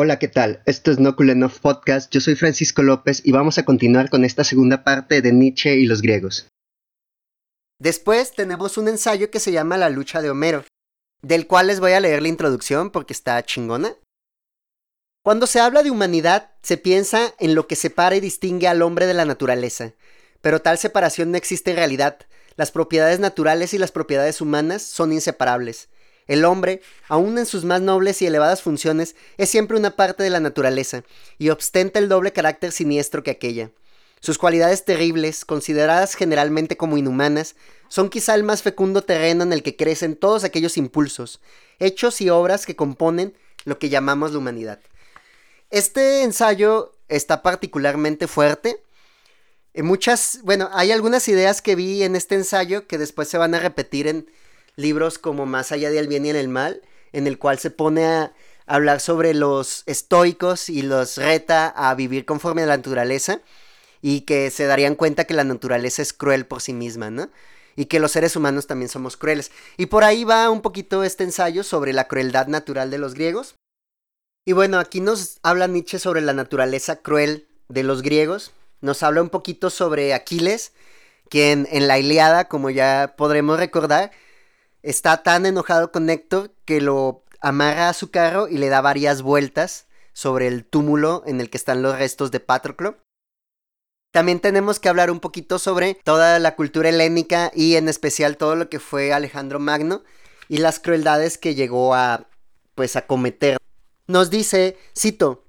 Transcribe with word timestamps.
Hola, 0.00 0.20
¿qué 0.20 0.28
tal? 0.28 0.62
Esto 0.64 0.92
es 0.92 1.00
No 1.00 1.16
Enough 1.18 1.58
Podcast. 1.60 2.08
Yo 2.12 2.20
soy 2.20 2.36
Francisco 2.36 2.84
López 2.84 3.20
y 3.24 3.32
vamos 3.32 3.58
a 3.58 3.64
continuar 3.64 4.10
con 4.10 4.24
esta 4.24 4.44
segunda 4.44 4.84
parte 4.84 5.22
de 5.22 5.32
Nietzsche 5.32 5.74
y 5.74 5.86
los 5.86 6.02
griegos. 6.02 6.46
Después 7.80 8.30
tenemos 8.30 8.78
un 8.78 8.86
ensayo 8.86 9.32
que 9.32 9.40
se 9.40 9.50
llama 9.50 9.76
La 9.76 9.88
lucha 9.88 10.22
de 10.22 10.30
Homero, 10.30 10.64
del 11.20 11.48
cual 11.48 11.66
les 11.66 11.80
voy 11.80 11.94
a 11.94 12.00
leer 12.00 12.22
la 12.22 12.28
introducción 12.28 12.90
porque 12.90 13.12
está 13.12 13.42
chingona. 13.42 13.96
Cuando 15.24 15.48
se 15.48 15.58
habla 15.58 15.82
de 15.82 15.90
humanidad, 15.90 16.52
se 16.62 16.76
piensa 16.76 17.34
en 17.40 17.56
lo 17.56 17.66
que 17.66 17.74
separa 17.74 18.14
y 18.14 18.20
distingue 18.20 18.68
al 18.68 18.82
hombre 18.82 19.06
de 19.06 19.14
la 19.14 19.24
naturaleza, 19.24 19.94
pero 20.40 20.62
tal 20.62 20.78
separación 20.78 21.32
no 21.32 21.38
existe 21.38 21.72
en 21.72 21.76
realidad. 21.76 22.20
Las 22.54 22.70
propiedades 22.70 23.18
naturales 23.18 23.74
y 23.74 23.78
las 23.78 23.90
propiedades 23.90 24.40
humanas 24.40 24.82
son 24.82 25.12
inseparables. 25.12 25.88
El 26.28 26.44
hombre, 26.44 26.82
aun 27.08 27.38
en 27.38 27.46
sus 27.46 27.64
más 27.64 27.80
nobles 27.80 28.22
y 28.22 28.26
elevadas 28.26 28.62
funciones, 28.62 29.16
es 29.38 29.48
siempre 29.48 29.76
una 29.76 29.96
parte 29.96 30.22
de 30.22 30.30
la 30.30 30.40
naturaleza, 30.40 31.02
y 31.38 31.48
ostenta 31.48 31.98
el 31.98 32.08
doble 32.08 32.32
carácter 32.32 32.70
siniestro 32.70 33.22
que 33.22 33.30
aquella. 33.30 33.70
Sus 34.20 34.36
cualidades 34.36 34.84
terribles, 34.84 35.44
consideradas 35.44 36.14
generalmente 36.14 36.76
como 36.76 36.98
inhumanas, 36.98 37.56
son 37.88 38.10
quizá 38.10 38.34
el 38.34 38.42
más 38.42 38.62
fecundo 38.62 39.02
terreno 39.02 39.42
en 39.42 39.52
el 39.52 39.62
que 39.62 39.76
crecen 39.76 40.16
todos 40.16 40.44
aquellos 40.44 40.76
impulsos, 40.76 41.40
hechos 41.78 42.20
y 42.20 42.28
obras 42.28 42.66
que 42.66 42.76
componen 42.76 43.34
lo 43.64 43.78
que 43.78 43.88
llamamos 43.88 44.32
la 44.32 44.38
humanidad. 44.38 44.80
Este 45.70 46.22
ensayo 46.22 46.92
está 47.08 47.42
particularmente 47.42 48.26
fuerte. 48.26 48.82
En 49.72 49.86
muchas, 49.86 50.40
bueno, 50.42 50.68
hay 50.72 50.92
algunas 50.92 51.28
ideas 51.28 51.62
que 51.62 51.76
vi 51.76 52.02
en 52.02 52.16
este 52.16 52.34
ensayo 52.34 52.86
que 52.86 52.98
después 52.98 53.28
se 53.28 53.38
van 53.38 53.54
a 53.54 53.60
repetir 53.60 54.08
en 54.08 54.28
libros 54.78 55.18
como 55.18 55.44
Más 55.44 55.72
allá 55.72 55.90
del 55.90 56.08
bien 56.08 56.24
y 56.24 56.30
en 56.30 56.36
el 56.36 56.48
mal, 56.48 56.80
en 57.12 57.26
el 57.26 57.38
cual 57.38 57.58
se 57.58 57.70
pone 57.70 58.06
a 58.06 58.32
hablar 58.66 59.00
sobre 59.00 59.34
los 59.34 59.82
estoicos 59.86 60.68
y 60.68 60.82
los 60.82 61.16
reta 61.16 61.68
a 61.68 61.94
vivir 61.94 62.24
conforme 62.24 62.62
a 62.62 62.66
la 62.66 62.76
naturaleza 62.76 63.40
y 64.02 64.20
que 64.20 64.50
se 64.50 64.66
darían 64.66 64.94
cuenta 64.94 65.24
que 65.24 65.34
la 65.34 65.44
naturaleza 65.44 66.00
es 66.02 66.12
cruel 66.12 66.46
por 66.46 66.62
sí 66.62 66.72
misma, 66.72 67.10
¿no? 67.10 67.28
Y 67.74 67.86
que 67.86 67.98
los 67.98 68.12
seres 68.12 68.36
humanos 68.36 68.66
también 68.66 68.88
somos 68.88 69.16
crueles. 69.16 69.50
Y 69.76 69.86
por 69.86 70.04
ahí 70.04 70.24
va 70.24 70.50
un 70.50 70.62
poquito 70.62 71.02
este 71.02 71.24
ensayo 71.24 71.64
sobre 71.64 71.92
la 71.92 72.06
crueldad 72.06 72.46
natural 72.46 72.90
de 72.90 72.98
los 72.98 73.14
griegos. 73.14 73.56
Y 74.46 74.52
bueno, 74.52 74.78
aquí 74.78 75.00
nos 75.00 75.38
habla 75.42 75.66
Nietzsche 75.66 75.98
sobre 75.98 76.20
la 76.20 76.32
naturaleza 76.32 76.96
cruel 76.96 77.48
de 77.68 77.82
los 77.82 78.02
griegos. 78.02 78.52
Nos 78.80 79.02
habla 79.02 79.22
un 79.22 79.28
poquito 79.28 79.70
sobre 79.70 80.14
Aquiles, 80.14 80.72
quien 81.28 81.66
en 81.70 81.88
la 81.88 81.98
Iliada, 81.98 82.48
como 82.48 82.70
ya 82.70 83.14
podremos 83.16 83.58
recordar, 83.58 84.12
está 84.90 85.22
tan 85.22 85.44
enojado 85.44 85.92
con 85.92 86.08
Héctor 86.08 86.52
que 86.64 86.80
lo 86.80 87.22
amarra 87.40 87.90
a 87.90 87.94
su 87.94 88.10
carro 88.10 88.48
y 88.48 88.58
le 88.58 88.68
da 88.68 88.80
varias 88.80 89.22
vueltas 89.22 89.86
sobre 90.12 90.48
el 90.48 90.64
túmulo 90.64 91.22
en 91.26 91.40
el 91.40 91.50
que 91.50 91.58
están 91.58 91.82
los 91.82 91.98
restos 91.98 92.30
de 92.30 92.40
Patroclo. 92.40 92.96
También 94.12 94.40
tenemos 94.40 94.80
que 94.80 94.88
hablar 94.88 95.10
un 95.10 95.20
poquito 95.20 95.58
sobre 95.58 95.94
toda 95.94 96.38
la 96.38 96.56
cultura 96.56 96.88
helénica 96.88 97.52
y 97.54 97.76
en 97.76 97.88
especial 97.88 98.38
todo 98.38 98.56
lo 98.56 98.70
que 98.70 98.80
fue 98.80 99.12
Alejandro 99.12 99.60
Magno 99.60 100.02
y 100.48 100.56
las 100.56 100.80
crueldades 100.80 101.36
que 101.36 101.54
llegó 101.54 101.94
a 101.94 102.26
pues 102.74 102.96
a 102.96 103.06
cometer. 103.06 103.58
Nos 104.06 104.30
dice, 104.30 104.78
cito, 104.96 105.44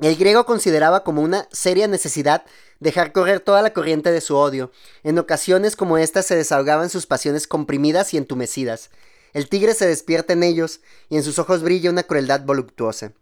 el 0.00 0.16
griego 0.16 0.46
consideraba 0.46 1.04
como 1.04 1.20
una 1.20 1.46
seria 1.52 1.86
necesidad 1.86 2.44
dejar 2.80 3.12
correr 3.12 3.40
toda 3.40 3.62
la 3.62 3.72
corriente 3.72 4.12
de 4.12 4.20
su 4.20 4.36
odio. 4.36 4.70
En 5.02 5.18
ocasiones 5.18 5.76
como 5.76 5.98
estas 5.98 6.26
se 6.26 6.36
desahogaban 6.36 6.90
sus 6.90 7.06
pasiones 7.06 7.46
comprimidas 7.46 8.14
y 8.14 8.16
entumecidas. 8.16 8.90
El 9.32 9.48
tigre 9.48 9.74
se 9.74 9.86
despierta 9.86 10.32
en 10.32 10.42
ellos 10.42 10.80
y 11.08 11.16
en 11.16 11.22
sus 11.22 11.38
ojos 11.38 11.62
brilla 11.62 11.90
una 11.90 12.04
crueldad 12.04 12.42
voluptuosa. 12.44 13.12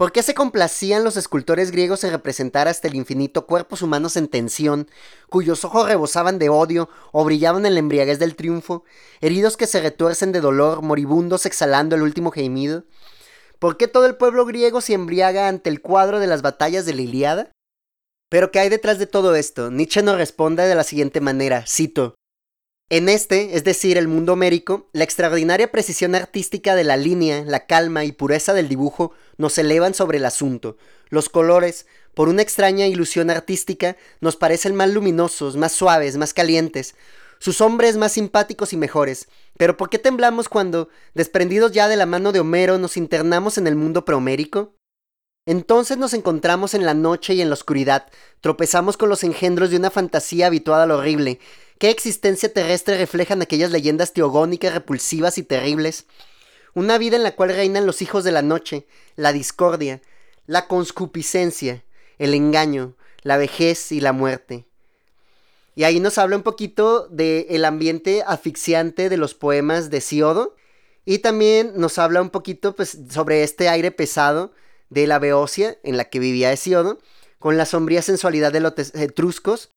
¿Por 0.00 0.12
qué 0.12 0.22
se 0.22 0.32
complacían 0.32 1.04
los 1.04 1.18
escultores 1.18 1.70
griegos 1.70 2.04
en 2.04 2.10
representar 2.10 2.68
hasta 2.68 2.88
el 2.88 2.94
infinito 2.94 3.44
cuerpos 3.44 3.82
humanos 3.82 4.16
en 4.16 4.28
tensión, 4.28 4.88
cuyos 5.28 5.62
ojos 5.62 5.86
rebosaban 5.86 6.38
de 6.38 6.48
odio 6.48 6.88
o 7.12 7.22
brillaban 7.22 7.66
en 7.66 7.74
la 7.74 7.80
embriaguez 7.80 8.18
del 8.18 8.34
triunfo, 8.34 8.82
heridos 9.20 9.58
que 9.58 9.66
se 9.66 9.78
retuercen 9.78 10.32
de 10.32 10.40
dolor, 10.40 10.80
moribundos 10.80 11.44
exhalando 11.44 11.96
el 11.96 12.02
último 12.02 12.30
gemido? 12.30 12.84
¿Por 13.58 13.76
qué 13.76 13.88
todo 13.88 14.06
el 14.06 14.16
pueblo 14.16 14.46
griego 14.46 14.80
se 14.80 14.94
embriaga 14.94 15.48
ante 15.48 15.68
el 15.68 15.82
cuadro 15.82 16.18
de 16.18 16.26
las 16.26 16.40
batallas 16.40 16.86
de 16.86 16.94
la 16.94 17.02
Iliada? 17.02 17.52
Pero 18.30 18.50
¿qué 18.50 18.60
hay 18.60 18.70
detrás 18.70 18.98
de 18.98 19.06
todo 19.06 19.36
esto? 19.36 19.70
Nietzsche 19.70 20.02
nos 20.02 20.16
responde 20.16 20.66
de 20.66 20.74
la 20.74 20.84
siguiente 20.84 21.20
manera, 21.20 21.66
cito, 21.66 22.14
en 22.92 23.08
este, 23.08 23.56
es 23.56 23.62
decir, 23.62 23.96
el 23.96 24.08
mundo 24.08 24.32
homérico, 24.32 24.88
la 24.92 25.04
extraordinaria 25.04 25.70
precisión 25.70 26.16
artística 26.16 26.74
de 26.74 26.82
la 26.82 26.96
línea, 26.96 27.44
la 27.46 27.66
calma 27.66 28.04
y 28.04 28.10
pureza 28.10 28.52
del 28.52 28.68
dibujo 28.68 29.12
nos 29.36 29.56
elevan 29.58 29.94
sobre 29.94 30.18
el 30.18 30.24
asunto. 30.24 30.76
Los 31.08 31.28
colores, 31.28 31.86
por 32.14 32.28
una 32.28 32.42
extraña 32.42 32.88
ilusión 32.88 33.30
artística, 33.30 33.96
nos 34.20 34.34
parecen 34.34 34.74
más 34.74 34.90
luminosos, 34.90 35.56
más 35.56 35.70
suaves, 35.70 36.16
más 36.16 36.34
calientes, 36.34 36.96
sus 37.38 37.60
hombres 37.60 37.96
más 37.96 38.10
simpáticos 38.10 38.72
y 38.72 38.76
mejores. 38.76 39.28
Pero 39.56 39.76
¿por 39.76 39.88
qué 39.88 40.00
temblamos 40.00 40.48
cuando, 40.48 40.88
desprendidos 41.14 41.70
ya 41.70 41.86
de 41.86 41.96
la 41.96 42.06
mano 42.06 42.32
de 42.32 42.40
Homero, 42.40 42.76
nos 42.78 42.96
internamos 42.96 43.56
en 43.56 43.68
el 43.68 43.76
mundo 43.76 44.04
prehomérico? 44.04 44.74
Entonces 45.50 45.98
nos 45.98 46.14
encontramos 46.14 46.74
en 46.74 46.86
la 46.86 46.94
noche 46.94 47.34
y 47.34 47.40
en 47.40 47.48
la 47.48 47.54
oscuridad, 47.54 48.06
tropezamos 48.40 48.96
con 48.96 49.08
los 49.08 49.24
engendros 49.24 49.70
de 49.70 49.78
una 49.78 49.90
fantasía 49.90 50.46
habituada 50.46 50.84
al 50.84 50.92
horrible, 50.92 51.40
¿Qué 51.80 51.88
existencia 51.88 52.52
terrestre 52.52 52.98
reflejan 52.98 53.40
aquellas 53.40 53.72
leyendas 53.72 54.12
teogónicas 54.12 54.74
repulsivas 54.74 55.38
y 55.38 55.42
terribles? 55.42 56.04
Una 56.74 56.98
vida 56.98 57.16
en 57.16 57.24
la 57.24 57.34
cual 57.34 57.48
reinan 57.48 57.86
los 57.86 58.02
hijos 58.02 58.22
de 58.22 58.30
la 58.30 58.42
noche, 58.42 58.86
la 59.16 59.32
discordia, 59.32 60.02
la 60.46 60.68
conscupiscencia, 60.68 61.82
el 62.18 62.34
engaño, 62.34 62.94
la 63.22 63.38
vejez 63.38 63.90
y 63.92 64.00
la 64.00 64.12
muerte. 64.12 64.66
Y 65.74 65.84
ahí 65.84 66.00
nos 66.00 66.18
habla 66.18 66.36
un 66.36 66.42
poquito 66.42 67.08
del 67.08 67.46
el 67.48 67.64
ambiente 67.64 68.22
asfixiante 68.26 69.08
de 69.08 69.16
los 69.16 69.32
poemas 69.32 69.88
de 69.88 70.02
Siodo. 70.02 70.54
Y 71.06 71.20
también 71.20 71.72
nos 71.76 71.98
habla 71.98 72.20
un 72.20 72.28
poquito 72.28 72.76
pues, 72.76 72.98
sobre 73.08 73.42
este 73.42 73.70
aire 73.70 73.90
pesado 73.90 74.52
de 74.90 75.06
la 75.06 75.18
Beocia 75.18 75.78
en 75.82 75.96
la 75.96 76.04
que 76.04 76.18
vivía 76.18 76.52
Hesiodo, 76.52 77.00
con 77.38 77.56
la 77.56 77.64
sombría 77.64 78.02
sensualidad 78.02 78.52
de 78.52 78.60
los 78.60 78.74
etruscos 78.94 79.70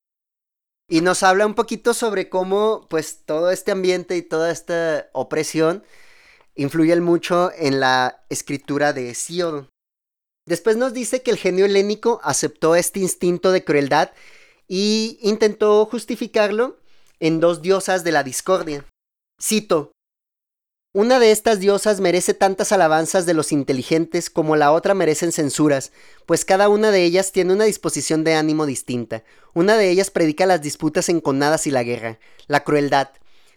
y 0.89 1.01
nos 1.01 1.23
habla 1.23 1.45
un 1.45 1.55
poquito 1.55 1.93
sobre 1.93 2.29
cómo, 2.29 2.87
pues, 2.89 3.21
todo 3.25 3.51
este 3.51 3.71
ambiente 3.71 4.17
y 4.17 4.21
toda 4.21 4.51
esta 4.51 5.09
opresión 5.13 5.83
influye 6.55 6.99
mucho 6.99 7.51
en 7.55 7.79
la 7.79 8.23
escritura 8.29 8.93
de 8.93 9.09
Hesíodo. 9.09 9.69
Después 10.45 10.75
nos 10.75 10.93
dice 10.93 11.23
que 11.23 11.31
el 11.31 11.37
genio 11.37 11.65
helénico 11.65 12.19
aceptó 12.23 12.75
este 12.75 12.99
instinto 12.99 13.51
de 13.51 13.63
crueldad 13.63 14.11
y 14.67 15.17
intentó 15.21 15.85
justificarlo 15.85 16.77
en 17.19 17.39
dos 17.39 17.61
diosas 17.61 18.03
de 18.03 18.11
la 18.11 18.23
discordia. 18.23 18.85
Cito, 19.41 19.92
una 20.95 21.17
de 21.17 21.31
estas 21.31 21.59
diosas 21.59 21.99
merece 21.99 22.35
tantas 22.35 22.71
alabanzas 22.71 23.25
de 23.25 23.33
los 23.33 23.51
inteligentes 23.51 24.29
como 24.29 24.55
la 24.55 24.71
otra 24.71 24.93
merecen 24.93 25.31
censuras, 25.31 25.91
pues 26.27 26.45
cada 26.45 26.69
una 26.69 26.91
de 26.91 27.03
ellas 27.03 27.31
tiene 27.31 27.51
una 27.51 27.63
disposición 27.63 28.23
de 28.23 28.35
ánimo 28.35 28.67
distinta. 28.67 29.23
Una 29.55 29.75
de 29.75 29.89
ellas 29.89 30.11
predica 30.11 30.45
las 30.45 30.61
disputas 30.61 31.09
enconadas 31.09 31.65
y 31.65 31.71
la 31.71 31.81
guerra, 31.81 32.19
la 32.45 32.63
crueldad. 32.63 33.09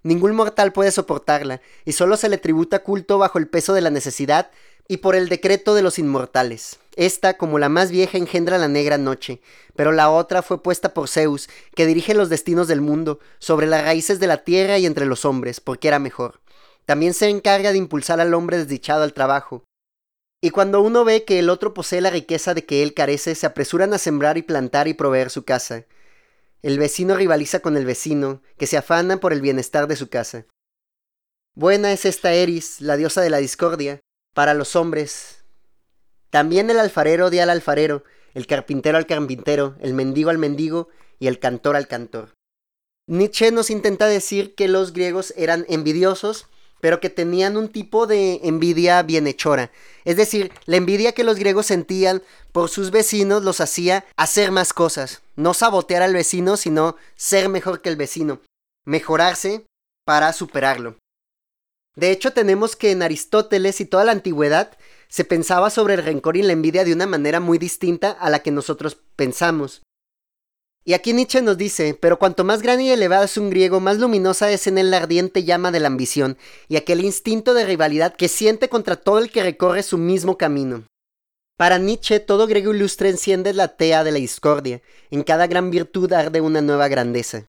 Ningún 0.03 0.35
mortal 0.35 0.73
puede 0.73 0.91
soportarla, 0.91 1.61
y 1.85 1.93
solo 1.93 2.17
se 2.17 2.31
le 2.31 2.39
tributa 2.39 2.79
culto 2.79 3.19
bajo 3.19 3.39
el 3.39 3.49
peso 3.49 3.75
de 3.75 3.83
la 3.83 3.91
necesidad 3.91 4.51
y 4.89 4.99
por 4.99 5.15
el 5.15 5.29
decreto 5.29 5.75
de 5.75 5.83
los 5.83 5.99
inmortales. 5.99 6.79
Esta, 6.95 7.37
como 7.37 7.59
la 7.59 7.69
más 7.69 7.91
vieja, 7.91 8.17
engendra 8.17 8.57
la 8.57 8.69
negra 8.69 8.97
noche, 8.97 9.43
pero 9.75 9.93
la 9.93 10.09
otra 10.09 10.41
fue 10.41 10.63
puesta 10.63 10.95
por 10.95 11.09
Zeus, 11.09 11.51
que 11.75 11.85
dirige 11.85 12.15
los 12.15 12.31
destinos 12.31 12.67
del 12.67 12.81
mundo, 12.81 13.21
sobre 13.41 13.67
las 13.67 13.85
raíces 13.85 14.21
de 14.21 14.27
la 14.27 14.39
tierra 14.39 14.79
y 14.79 14.87
entre 14.87 15.05
los 15.05 15.27
hombres, 15.27 15.61
porque 15.61 15.89
era 15.89 15.99
mejor. 15.99 16.41
También 16.87 17.15
se 17.15 17.29
encarga 17.29 17.73
de 17.73 17.79
impulsar 17.79 18.21
al 18.21 18.33
hombre 18.33 18.59
desdichado 18.59 19.03
al 19.03 19.13
trabajo. 19.13 19.65
Y 20.41 20.51
cuando 20.51 20.81
uno 20.81 21.05
ve 21.05 21.25
que 21.25 21.41
el 21.41 21.51
otro 21.51 21.75
posee 21.75 22.01
la 22.01 22.11
riqueza 22.11 22.55
de 22.55 22.65
que 22.65 22.83
él 22.83 22.95
carece, 22.95 23.35
se 23.35 23.47
apresuran 23.47 23.93
a 23.93 23.99
sembrar 23.99 24.39
y 24.39 24.43
plantar 24.43 24.87
y 24.87 24.95
proveer 24.95 25.31
su 25.31 25.45
casa. 25.45 25.85
El 26.63 26.79
vecino 26.79 27.17
rivaliza 27.17 27.61
con 27.61 27.77
el 27.77 27.85
vecino, 27.85 28.43
que 28.57 28.67
se 28.67 28.77
afana 28.77 29.19
por 29.19 29.33
el 29.33 29.41
bienestar 29.41 29.89
de 29.89 29.97
su 29.97 30.09
casa. 30.09 30.47
Buena 31.55 31.93
es 31.93 32.05
esta 32.05 32.33
Eris, 32.33 32.81
la 32.81 32.97
diosa 32.97 33.21
de 33.21 33.31
la 33.31 33.39
discordia, 33.39 34.01
para 34.35 34.55
los 34.55 34.77
hombres. 34.77 35.45
También 36.31 36.71
el 36.71 36.79
alfarero 36.79 37.27
odia 37.27 37.43
al 37.43 37.51
alfarero, 37.51 38.05
el 38.35 38.47
carpintero 38.47 38.99
al 38.99 39.07
carpintero, 39.07 39.77
el 39.81 39.95
mendigo 39.95 40.31
al 40.31 40.39
mendigo 40.39 40.89
y 41.19 41.27
el 41.27 41.39
cantor 41.39 41.75
al 41.75 41.89
cantor. 41.89 42.35
Nietzsche 43.09 43.51
nos 43.51 43.71
intenta 43.71 44.07
decir 44.07 44.55
que 44.55 44.69
los 44.69 44.93
griegos 44.93 45.33
eran 45.37 45.65
envidiosos 45.69 46.49
pero 46.81 47.01
que 47.01 47.11
tenían 47.11 47.57
un 47.57 47.69
tipo 47.69 48.07
de 48.07 48.41
envidia 48.45 49.03
bienhechora. 49.03 49.71
Es 50.05 50.17
decir, 50.17 50.53
la 50.67 50.77
envidia 50.77 51.13
que 51.13 51.25
los 51.25 51.39
griegos 51.39 51.67
sentían 51.67 52.23
por 52.53 52.69
sus 52.69 52.91
vecinos 52.91 53.43
los 53.43 53.61
hacía 53.61 54.05
hacer 54.17 54.53
más 54.53 54.73
cosas, 54.73 55.23
no 55.37 55.55
sabotear 55.55 56.03
al 56.03 56.15
vecino, 56.15 56.57
sino 56.57 56.97
ser 57.17 57.49
mejor 57.49 57.83
que 57.83 57.89
el 57.89 57.97
vecino, 57.97 58.41
mejorarse 58.85 59.67
para 60.05 60.33
superarlo. 60.33 60.97
De 61.97 62.11
hecho, 62.11 62.33
tenemos 62.33 62.77
que 62.77 62.91
en 62.91 63.03
Aristóteles 63.03 63.81
y 63.81 63.87
toda 63.87 64.05
la 64.05 64.13
antigüedad 64.13 64.77
se 65.09 65.25
pensaba 65.25 65.71
sobre 65.71 65.95
el 65.95 66.05
rencor 66.05 66.37
y 66.37 66.43
la 66.43 66.53
envidia 66.53 66.85
de 66.85 66.93
una 66.93 67.07
manera 67.07 67.41
muy 67.41 67.59
distinta 67.59 68.11
a 68.11 68.29
la 68.29 68.41
que 68.41 68.51
nosotros 68.51 68.99
pensamos. 69.17 69.83
Y 70.89 70.95
aquí 70.95 71.13
Nietzsche 71.13 71.43
nos 71.43 71.59
dice, 71.59 71.99
pero 72.01 72.17
cuanto 72.17 72.45
más 72.45 72.63
grande 72.63 72.85
y 72.85 72.91
elevado 72.91 73.25
es 73.25 73.37
un 73.37 73.51
griego, 73.51 73.81
más 73.81 73.99
luminosa 73.99 74.53
es 74.53 74.69
en 74.69 74.79
él 74.79 74.93
la 74.93 74.99
ardiente 74.99 75.43
llama 75.43 75.73
de 75.73 75.81
la 75.81 75.89
ambición 75.89 76.39
y 76.69 76.77
aquel 76.77 77.05
instinto 77.05 77.55
de 77.55 77.67
rivalidad 77.67 78.15
que 78.15 78.29
siente 78.29 78.69
contra 78.69 78.95
todo 78.95 79.19
el 79.19 79.33
que 79.33 79.43
recorre 79.43 79.83
su 79.83 79.99
mismo 79.99 80.39
camino. 80.39 80.85
Para 81.59 81.79
Nietzsche, 81.79 82.21
todo 82.21 82.47
griego 82.47 82.73
ilustre 82.73 83.09
enciende 83.09 83.53
la 83.53 83.77
tea 83.77 84.05
de 84.05 84.13
la 84.13 84.19
discordia, 84.19 84.81
en 85.11 85.25
cada 85.25 85.49
gran 85.49 85.73
virtud 85.73 86.13
arde 86.13 86.41
una 86.41 86.61
nueva 86.61 86.87
grandeza. 86.87 87.47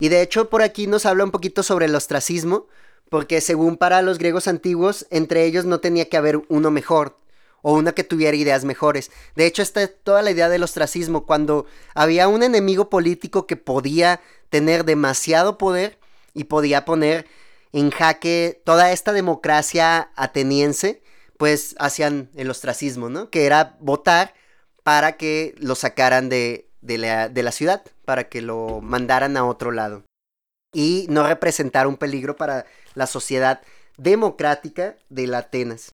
Y 0.00 0.08
de 0.08 0.22
hecho 0.22 0.48
por 0.48 0.62
aquí 0.62 0.86
nos 0.86 1.04
habla 1.04 1.24
un 1.24 1.32
poquito 1.32 1.62
sobre 1.62 1.86
el 1.86 1.94
ostracismo, 1.94 2.68
porque 3.10 3.42
según 3.42 3.76
para 3.76 4.00
los 4.00 4.16
griegos 4.16 4.48
antiguos, 4.48 5.06
entre 5.10 5.44
ellos 5.44 5.66
no 5.66 5.80
tenía 5.80 6.08
que 6.08 6.16
haber 6.16 6.40
uno 6.48 6.70
mejor, 6.70 7.18
o 7.62 7.74
una 7.74 7.92
que 7.92 8.04
tuviera 8.04 8.36
ideas 8.36 8.64
mejores. 8.64 9.10
De 9.36 9.46
hecho, 9.46 9.62
está 9.62 9.86
toda 9.86 10.22
la 10.22 10.30
idea 10.30 10.48
del 10.48 10.62
ostracismo. 10.62 11.26
Cuando 11.26 11.66
había 11.94 12.28
un 12.28 12.42
enemigo 12.42 12.90
político 12.90 13.46
que 13.46 13.56
podía 13.56 14.20
tener 14.48 14.84
demasiado 14.84 15.58
poder 15.58 15.98
y 16.34 16.44
podía 16.44 16.84
poner 16.84 17.26
en 17.72 17.90
jaque 17.90 18.60
toda 18.64 18.92
esta 18.92 19.12
democracia 19.12 20.10
ateniense, 20.16 21.02
pues 21.36 21.74
hacían 21.78 22.30
el 22.34 22.50
ostracismo, 22.50 23.08
¿no? 23.08 23.30
Que 23.30 23.46
era 23.46 23.76
votar 23.80 24.34
para 24.82 25.16
que 25.16 25.54
lo 25.58 25.74
sacaran 25.74 26.28
de, 26.28 26.68
de, 26.80 26.98
la, 26.98 27.52
ciudad, 27.52 27.82
para 28.04 28.28
que 28.28 28.42
lo 28.42 28.80
mandaran 28.80 29.36
a 29.36 29.44
otro 29.44 29.70
lado. 29.70 30.04
Y 30.72 31.06
no 31.08 31.26
representar 31.26 31.86
un 31.86 31.96
peligro 31.96 32.36
para 32.36 32.66
la 32.94 33.06
sociedad 33.06 33.60
democrática 33.96 34.96
de 35.08 35.26
la 35.26 35.38
Atenas. 35.38 35.92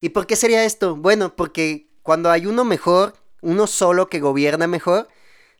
¿Y 0.00 0.10
por 0.10 0.26
qué 0.26 0.36
sería 0.36 0.64
esto? 0.64 0.96
Bueno, 0.96 1.34
porque 1.34 1.88
cuando 2.02 2.30
hay 2.30 2.46
uno 2.46 2.64
mejor, 2.64 3.14
uno 3.40 3.66
solo 3.66 4.08
que 4.08 4.20
gobierna 4.20 4.66
mejor, 4.66 5.08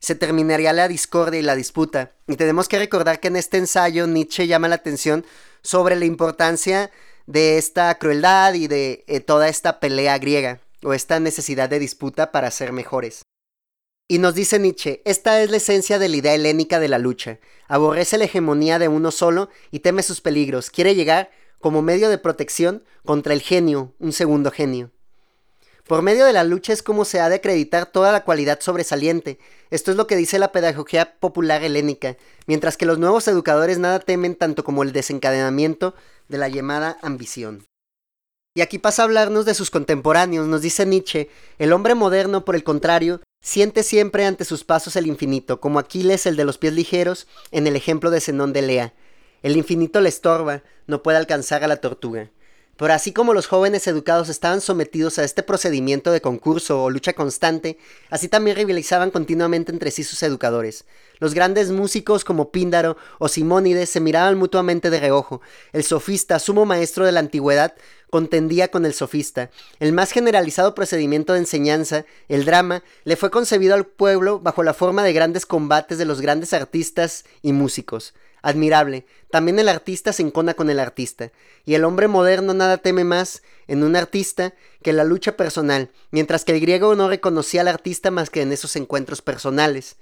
se 0.00 0.14
terminaría 0.14 0.72
la 0.72 0.86
discordia 0.86 1.40
y 1.40 1.42
la 1.42 1.56
disputa. 1.56 2.12
Y 2.28 2.36
tenemos 2.36 2.68
que 2.68 2.78
recordar 2.78 3.18
que 3.18 3.28
en 3.28 3.36
este 3.36 3.58
ensayo 3.58 4.06
Nietzsche 4.06 4.46
llama 4.46 4.68
la 4.68 4.76
atención 4.76 5.24
sobre 5.62 5.96
la 5.96 6.04
importancia 6.04 6.90
de 7.26 7.58
esta 7.58 7.94
crueldad 7.98 8.54
y 8.54 8.68
de 8.68 9.04
eh, 9.08 9.20
toda 9.20 9.48
esta 9.48 9.80
pelea 9.80 10.18
griega, 10.18 10.60
o 10.82 10.94
esta 10.94 11.18
necesidad 11.18 11.68
de 11.68 11.80
disputa 11.80 12.30
para 12.30 12.50
ser 12.50 12.72
mejores. 12.72 13.22
Y 14.10 14.18
nos 14.18 14.34
dice 14.34 14.58
Nietzsche, 14.58 15.02
esta 15.04 15.42
es 15.42 15.50
la 15.50 15.58
esencia 15.58 15.98
de 15.98 16.08
la 16.08 16.16
idea 16.16 16.34
helénica 16.34 16.80
de 16.80 16.88
la 16.88 16.98
lucha. 16.98 17.38
Aborrece 17.66 18.16
la 18.16 18.24
hegemonía 18.24 18.78
de 18.78 18.88
uno 18.88 19.10
solo 19.10 19.50
y 19.70 19.80
teme 19.80 20.02
sus 20.02 20.22
peligros. 20.22 20.70
Quiere 20.70 20.94
llegar 20.94 21.30
como 21.58 21.82
medio 21.82 22.08
de 22.08 22.18
protección 22.18 22.84
contra 23.04 23.32
el 23.32 23.40
genio, 23.40 23.94
un 23.98 24.12
segundo 24.12 24.50
genio. 24.50 24.90
Por 25.88 26.02
medio 26.02 26.26
de 26.26 26.34
la 26.34 26.44
lucha 26.44 26.74
es 26.74 26.82
como 26.82 27.06
se 27.06 27.18
ha 27.18 27.30
de 27.30 27.36
acreditar 27.36 27.86
toda 27.86 28.12
la 28.12 28.22
cualidad 28.22 28.60
sobresaliente. 28.60 29.38
Esto 29.70 29.90
es 29.90 29.96
lo 29.96 30.06
que 30.06 30.16
dice 30.16 30.38
la 30.38 30.52
pedagogía 30.52 31.18
popular 31.18 31.64
helénica, 31.64 32.18
mientras 32.46 32.76
que 32.76 32.84
los 32.84 32.98
nuevos 32.98 33.26
educadores 33.26 33.78
nada 33.78 33.98
temen 33.98 34.34
tanto 34.34 34.64
como 34.64 34.82
el 34.82 34.92
desencadenamiento 34.92 35.94
de 36.28 36.36
la 36.36 36.48
llamada 36.48 36.98
ambición. 37.00 37.64
Y 38.54 38.60
aquí 38.60 38.78
pasa 38.78 39.00
a 39.00 39.04
hablarnos 39.06 39.46
de 39.46 39.54
sus 39.54 39.70
contemporáneos, 39.70 40.46
nos 40.46 40.60
dice 40.60 40.84
Nietzsche, 40.84 41.30
el 41.58 41.72
hombre 41.72 41.94
moderno, 41.94 42.44
por 42.44 42.54
el 42.54 42.64
contrario, 42.64 43.22
siente 43.40 43.82
siempre 43.82 44.26
ante 44.26 44.44
sus 44.44 44.64
pasos 44.64 44.96
el 44.96 45.06
infinito, 45.06 45.58
como 45.58 45.78
Aquiles 45.78 46.26
el 46.26 46.36
de 46.36 46.44
los 46.44 46.58
pies 46.58 46.74
ligeros 46.74 47.28
en 47.50 47.66
el 47.66 47.76
ejemplo 47.76 48.10
de 48.10 48.20
Zenón 48.20 48.52
de 48.52 48.62
Lea. 48.62 48.94
El 49.42 49.56
infinito 49.56 50.00
le 50.00 50.08
estorba, 50.08 50.62
no 50.86 51.02
puede 51.02 51.18
alcanzar 51.18 51.62
a 51.62 51.68
la 51.68 51.76
tortuga. 51.76 52.30
Pero 52.78 52.94
así 52.94 53.12
como 53.12 53.34
los 53.34 53.48
jóvenes 53.48 53.88
educados 53.88 54.28
estaban 54.28 54.60
sometidos 54.60 55.18
a 55.18 55.24
este 55.24 55.42
procedimiento 55.42 56.12
de 56.12 56.20
concurso 56.20 56.84
o 56.84 56.90
lucha 56.90 57.12
constante, 57.12 57.76
así 58.08 58.28
también 58.28 58.56
rivalizaban 58.56 59.10
continuamente 59.10 59.72
entre 59.72 59.90
sí 59.90 60.04
sus 60.04 60.22
educadores. 60.22 60.84
Los 61.18 61.34
grandes 61.34 61.72
músicos 61.72 62.24
como 62.24 62.52
Píndaro 62.52 62.96
o 63.18 63.26
Simónides 63.26 63.90
se 63.90 63.98
miraban 63.98 64.38
mutuamente 64.38 64.90
de 64.90 65.00
reojo. 65.00 65.40
El 65.72 65.82
sofista, 65.82 66.38
sumo 66.38 66.66
maestro 66.66 67.04
de 67.04 67.10
la 67.10 67.18
antigüedad, 67.18 67.74
contendía 68.10 68.68
con 68.68 68.86
el 68.86 68.94
sofista. 68.94 69.50
El 69.80 69.92
más 69.92 70.12
generalizado 70.12 70.76
procedimiento 70.76 71.32
de 71.32 71.40
enseñanza, 71.40 72.06
el 72.28 72.44
drama, 72.44 72.84
le 73.02 73.16
fue 73.16 73.32
concebido 73.32 73.74
al 73.74 73.86
pueblo 73.86 74.38
bajo 74.38 74.62
la 74.62 74.72
forma 74.72 75.02
de 75.02 75.12
grandes 75.12 75.46
combates 75.46 75.98
de 75.98 76.04
los 76.04 76.20
grandes 76.20 76.52
artistas 76.52 77.24
y 77.42 77.52
músicos. 77.52 78.14
Admirable. 78.42 79.06
También 79.30 79.58
el 79.58 79.68
artista 79.68 80.12
se 80.12 80.22
encona 80.22 80.54
con 80.54 80.70
el 80.70 80.78
artista. 80.78 81.30
Y 81.64 81.74
el 81.74 81.84
hombre 81.84 82.08
moderno 82.08 82.54
nada 82.54 82.78
teme 82.78 83.04
más 83.04 83.42
en 83.66 83.82
un 83.82 83.96
artista 83.96 84.54
que 84.82 84.92
la 84.92 85.04
lucha 85.04 85.36
personal, 85.36 85.90
mientras 86.10 86.44
que 86.44 86.52
el 86.52 86.60
griego 86.60 86.94
no 86.94 87.08
reconocía 87.08 87.60
al 87.60 87.68
artista 87.68 88.10
más 88.10 88.30
que 88.30 88.42
en 88.42 88.52
esos 88.52 88.76
encuentros 88.76 89.22
personales. 89.22 89.96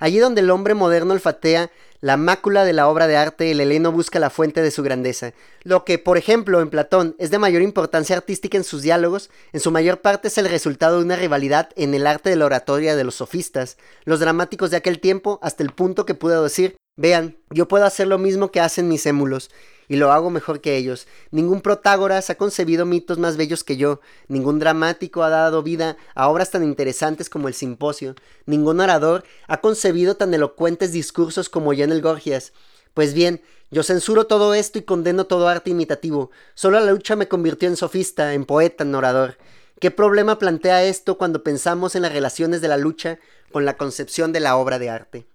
Allí 0.00 0.18
donde 0.18 0.40
el 0.40 0.50
hombre 0.50 0.74
moderno 0.74 1.12
olfatea 1.12 1.70
la 2.00 2.16
mácula 2.16 2.64
de 2.64 2.72
la 2.72 2.88
obra 2.88 3.06
de 3.06 3.18
arte, 3.18 3.50
el 3.50 3.60
heleno 3.60 3.92
busca 3.92 4.18
la 4.18 4.30
fuente 4.30 4.62
de 4.62 4.70
su 4.70 4.82
grandeza. 4.82 5.34
Lo 5.62 5.84
que, 5.84 5.98
por 5.98 6.16
ejemplo, 6.16 6.62
en 6.62 6.70
Platón 6.70 7.14
es 7.18 7.30
de 7.30 7.38
mayor 7.38 7.60
importancia 7.60 8.16
artística 8.16 8.56
en 8.56 8.64
sus 8.64 8.80
diálogos, 8.80 9.28
en 9.52 9.60
su 9.60 9.70
mayor 9.70 10.00
parte 10.00 10.28
es 10.28 10.38
el 10.38 10.48
resultado 10.48 10.96
de 10.96 11.04
una 11.04 11.16
rivalidad 11.16 11.68
en 11.76 11.92
el 11.92 12.06
arte 12.06 12.30
de 12.30 12.36
la 12.36 12.46
oratoria 12.46 12.96
de 12.96 13.04
los 13.04 13.16
sofistas, 13.16 13.76
los 14.04 14.20
dramáticos 14.20 14.70
de 14.70 14.78
aquel 14.78 14.98
tiempo, 14.98 15.38
hasta 15.42 15.62
el 15.62 15.74
punto 15.74 16.06
que 16.06 16.14
puedo 16.14 16.42
decir 16.42 16.78
Vean, 17.00 17.38
yo 17.48 17.66
puedo 17.66 17.86
hacer 17.86 18.08
lo 18.08 18.18
mismo 18.18 18.50
que 18.50 18.60
hacen 18.60 18.86
mis 18.86 19.06
émulos, 19.06 19.50
y 19.88 19.96
lo 19.96 20.12
hago 20.12 20.28
mejor 20.28 20.60
que 20.60 20.76
ellos. 20.76 21.08
Ningún 21.30 21.62
Protágoras 21.62 22.28
ha 22.28 22.34
concebido 22.34 22.84
mitos 22.84 23.16
más 23.16 23.38
bellos 23.38 23.64
que 23.64 23.78
yo, 23.78 24.02
ningún 24.28 24.58
dramático 24.58 25.22
ha 25.22 25.30
dado 25.30 25.62
vida 25.62 25.96
a 26.14 26.28
obras 26.28 26.50
tan 26.50 26.62
interesantes 26.62 27.30
como 27.30 27.48
el 27.48 27.54
Simposio, 27.54 28.16
ningún 28.44 28.80
orador 28.80 29.24
ha 29.46 29.62
concebido 29.62 30.18
tan 30.18 30.34
elocuentes 30.34 30.92
discursos 30.92 31.48
como 31.48 31.72
yo 31.72 31.84
en 31.84 31.92
el 31.92 32.02
Gorgias. 32.02 32.52
Pues 32.92 33.14
bien, 33.14 33.40
yo 33.70 33.82
censuro 33.82 34.26
todo 34.26 34.52
esto 34.52 34.78
y 34.78 34.82
condeno 34.82 35.24
todo 35.24 35.48
arte 35.48 35.70
imitativo. 35.70 36.30
Solo 36.52 36.80
la 36.80 36.92
lucha 36.92 37.16
me 37.16 37.28
convirtió 37.28 37.66
en 37.66 37.78
sofista, 37.78 38.34
en 38.34 38.44
poeta, 38.44 38.84
en 38.84 38.94
orador. 38.94 39.38
¿Qué 39.80 39.90
problema 39.90 40.38
plantea 40.38 40.84
esto 40.84 41.16
cuando 41.16 41.42
pensamos 41.42 41.94
en 41.94 42.02
las 42.02 42.12
relaciones 42.12 42.60
de 42.60 42.68
la 42.68 42.76
lucha 42.76 43.18
con 43.52 43.64
la 43.64 43.78
concepción 43.78 44.34
de 44.34 44.40
la 44.40 44.58
obra 44.58 44.78
de 44.78 44.90
arte? 44.90 45.29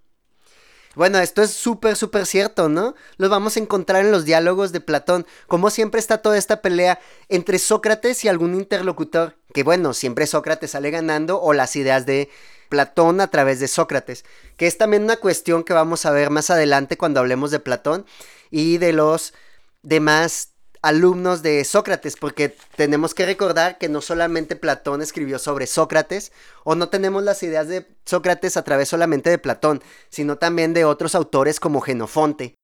Bueno, 0.96 1.18
esto 1.18 1.42
es 1.42 1.50
súper, 1.50 1.94
súper 1.94 2.24
cierto, 2.24 2.70
¿no? 2.70 2.94
Lo 3.18 3.28
vamos 3.28 3.56
a 3.56 3.60
encontrar 3.60 4.02
en 4.02 4.10
los 4.10 4.24
diálogos 4.24 4.72
de 4.72 4.80
Platón. 4.80 5.26
Como 5.46 5.68
siempre 5.68 6.00
está 6.00 6.18
toda 6.18 6.38
esta 6.38 6.62
pelea 6.62 6.98
entre 7.28 7.58
Sócrates 7.58 8.24
y 8.24 8.28
algún 8.28 8.54
interlocutor. 8.54 9.36
Que 9.52 9.62
bueno, 9.62 9.92
siempre 9.92 10.26
Sócrates 10.26 10.70
sale 10.70 10.90
ganando 10.90 11.38
o 11.38 11.52
las 11.52 11.76
ideas 11.76 12.06
de 12.06 12.30
Platón 12.70 13.20
a 13.20 13.30
través 13.30 13.60
de 13.60 13.68
Sócrates. 13.68 14.24
Que 14.56 14.66
es 14.66 14.78
también 14.78 15.02
una 15.04 15.18
cuestión 15.18 15.64
que 15.64 15.74
vamos 15.74 16.06
a 16.06 16.12
ver 16.12 16.30
más 16.30 16.48
adelante 16.48 16.96
cuando 16.96 17.20
hablemos 17.20 17.50
de 17.50 17.60
Platón 17.60 18.06
y 18.50 18.78
de 18.78 18.94
los 18.94 19.34
demás 19.82 20.54
alumnos 20.86 21.42
de 21.42 21.64
Sócrates, 21.64 22.16
porque 22.16 22.56
tenemos 22.76 23.12
que 23.12 23.26
recordar 23.26 23.76
que 23.76 23.88
no 23.88 24.00
solamente 24.00 24.54
Platón 24.54 25.02
escribió 25.02 25.40
sobre 25.40 25.66
Sócrates, 25.66 26.30
o 26.62 26.76
no 26.76 26.90
tenemos 26.90 27.24
las 27.24 27.42
ideas 27.42 27.66
de 27.66 27.88
Sócrates 28.04 28.56
a 28.56 28.62
través 28.62 28.88
solamente 28.88 29.28
de 29.28 29.38
Platón, 29.38 29.82
sino 30.10 30.38
también 30.38 30.74
de 30.74 30.84
otros 30.84 31.16
autores 31.16 31.58
como 31.58 31.80
Genofonte. 31.80 32.54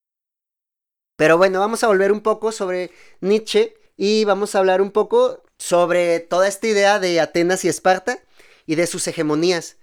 Pero 1.17 1.37
bueno, 1.37 1.59
vamos 1.59 1.83
a 1.83 1.89
volver 1.89 2.13
un 2.13 2.21
poco 2.21 2.53
sobre 2.53 2.93
Nietzsche 3.21 3.75
y 3.97 4.25
vamos 4.25 4.55
a 4.55 4.61
hablar 4.61 4.83
un 4.83 4.93
poco 4.93 5.43
sobre 5.59 6.21
toda 6.21 6.47
esta 6.47 6.69
idea 6.69 7.01
de 7.01 7.19
Atenas 7.19 7.65
y 7.65 7.69
Esparta 7.69 8.21
y 8.67 8.77
de 8.77 8.87
sus 8.87 9.09
hegemonías. 9.09 9.79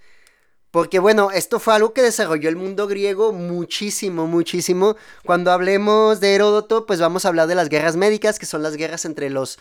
Porque 0.71 0.99
bueno, 0.99 1.31
esto 1.31 1.59
fue 1.59 1.73
algo 1.73 1.93
que 1.93 2.03
desarrolló 2.03 2.47
el 2.47 2.55
mundo 2.55 2.87
griego 2.87 3.31
muchísimo, 3.33 4.27
muchísimo. 4.27 4.95
Cuando 5.25 5.51
hablemos 5.51 6.19
de 6.19 6.35
Heródoto, 6.35 6.85
pues 6.85 6.99
vamos 6.99 7.25
a 7.25 7.29
hablar 7.29 7.47
de 7.47 7.55
las 7.55 7.69
guerras 7.69 7.95
médicas, 7.95 8.37
que 8.37 8.45
son 8.45 8.61
las 8.61 8.75
guerras 8.75 9.05
entre 9.05 9.31
los 9.31 9.57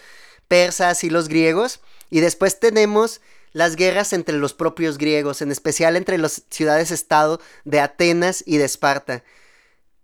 persas 0.49 1.05
y 1.05 1.11
los 1.11 1.29
griegos. 1.29 1.81
Y 2.11 2.21
después 2.21 2.61
tenemos 2.61 3.23
las 3.53 3.77
guerras 3.77 4.13
entre 4.13 4.37
los 4.37 4.53
propios 4.53 4.99
griegos, 4.99 5.41
en 5.41 5.51
especial 5.51 5.97
entre 5.97 6.19
las 6.19 6.43
ciudades-estado 6.51 7.41
de 7.65 7.81
Atenas 7.81 8.45
y 8.47 8.59
de 8.59 8.65
Esparta. 8.65 9.25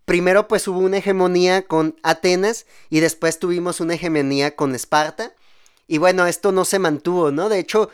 Primero 0.07 0.49
pues 0.49 0.69
hubo 0.69 0.79
una 0.79 0.99
hegemonía 0.99 1.67
con 1.67 1.97
Atenas 2.03 2.67
y 2.91 3.01
después 3.01 3.39
tuvimos 3.39 3.81
una 3.81 3.95
hegemonía 3.95 4.55
con 4.57 4.75
Esparta. 4.75 5.33
Y 5.87 5.99
bueno, 5.99 6.27
esto 6.27 6.51
no 6.51 6.65
se 6.65 6.79
mantuvo, 6.79 7.31
¿no? 7.31 7.51
De 7.51 7.59
hecho, 7.59 7.91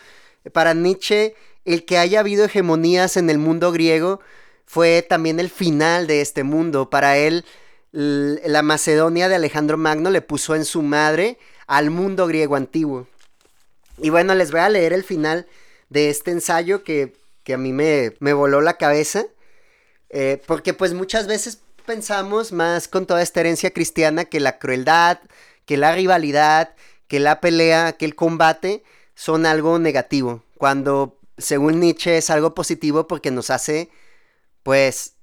para 0.53 0.75
Nietzsche 0.75 1.35
el 1.65 1.85
que 1.85 1.99
haya 1.99 2.21
habido 2.21 2.45
hegemonías 2.45 3.17
en 3.17 3.31
el 3.31 3.39
mundo 3.39 3.73
griego 3.73 4.21
fue 4.67 5.03
también 5.03 5.41
el 5.41 5.51
final 5.51 6.07
de 6.07 6.21
este 6.21 6.45
mundo. 6.45 6.91
Para 6.91 7.17
él, 7.17 7.45
la 7.93 8.63
Macedonia 8.63 9.29
de 9.29 9.35
Alejandro 9.35 9.77
Magno 9.77 10.11
le 10.11 10.23
puso 10.23 10.55
en 10.55 10.65
su 10.65 10.83
madre 10.83 11.39
al 11.67 11.91
mundo 11.91 12.27
griego 12.27 12.57
antiguo. 12.57 13.07
Y 13.99 14.11
bueno, 14.11 14.35
les 14.35 14.51
voy 14.51 14.61
a 14.61 14.69
leer 14.69 14.93
el 14.93 15.05
final 15.05 15.47
de 15.89 16.09
este 16.09 16.31
ensayo 16.31 16.85
que, 16.85 17.15
a 17.53 17.57
mí 17.57 17.73
me, 17.73 18.15
me, 18.21 18.33
voló 18.33 18.61
la 18.61 18.75
cabeza. 18.75 19.27
Eh, 20.09 20.41
porque 20.47 20.73
pues 20.73 20.95
muchas 20.95 21.27
veces 21.27 21.59
pensamos 21.85 22.53
más 22.53 22.89
con 22.89 23.07
toda 23.07 23.23
esta 23.23 23.41
herencia 23.41 23.73
cristiana 23.73 24.25
que 24.25 24.41
la 24.41 24.59
crueldad, 24.59 25.19
que 25.67 25.77
la 25.77 25.93
rivalidad, 25.93 26.75
que 27.09 27.19
la 27.19 27.41
pelea, 27.41 27.93
que 27.95 28.05
el 28.05 28.15
combate 28.15 28.85
son 29.15 29.47
algo 29.47 29.79
negativo, 29.79 30.45
cuando 30.57 31.20
según 31.41 31.81
Nietzsche 31.81 32.17
es 32.17 32.31
algo 32.31 32.55
positivo 32.55 33.07
porque 33.07 33.31
nos 33.31 33.51
hace 33.51 33.91
pues 34.63 35.15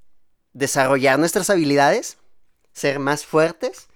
desarrollar 0.53 1.19
nuestras 1.19 1.49
habilidades, 1.49 2.17
ser 2.73 2.99
más 2.99 3.25
fuertes. 3.25 3.87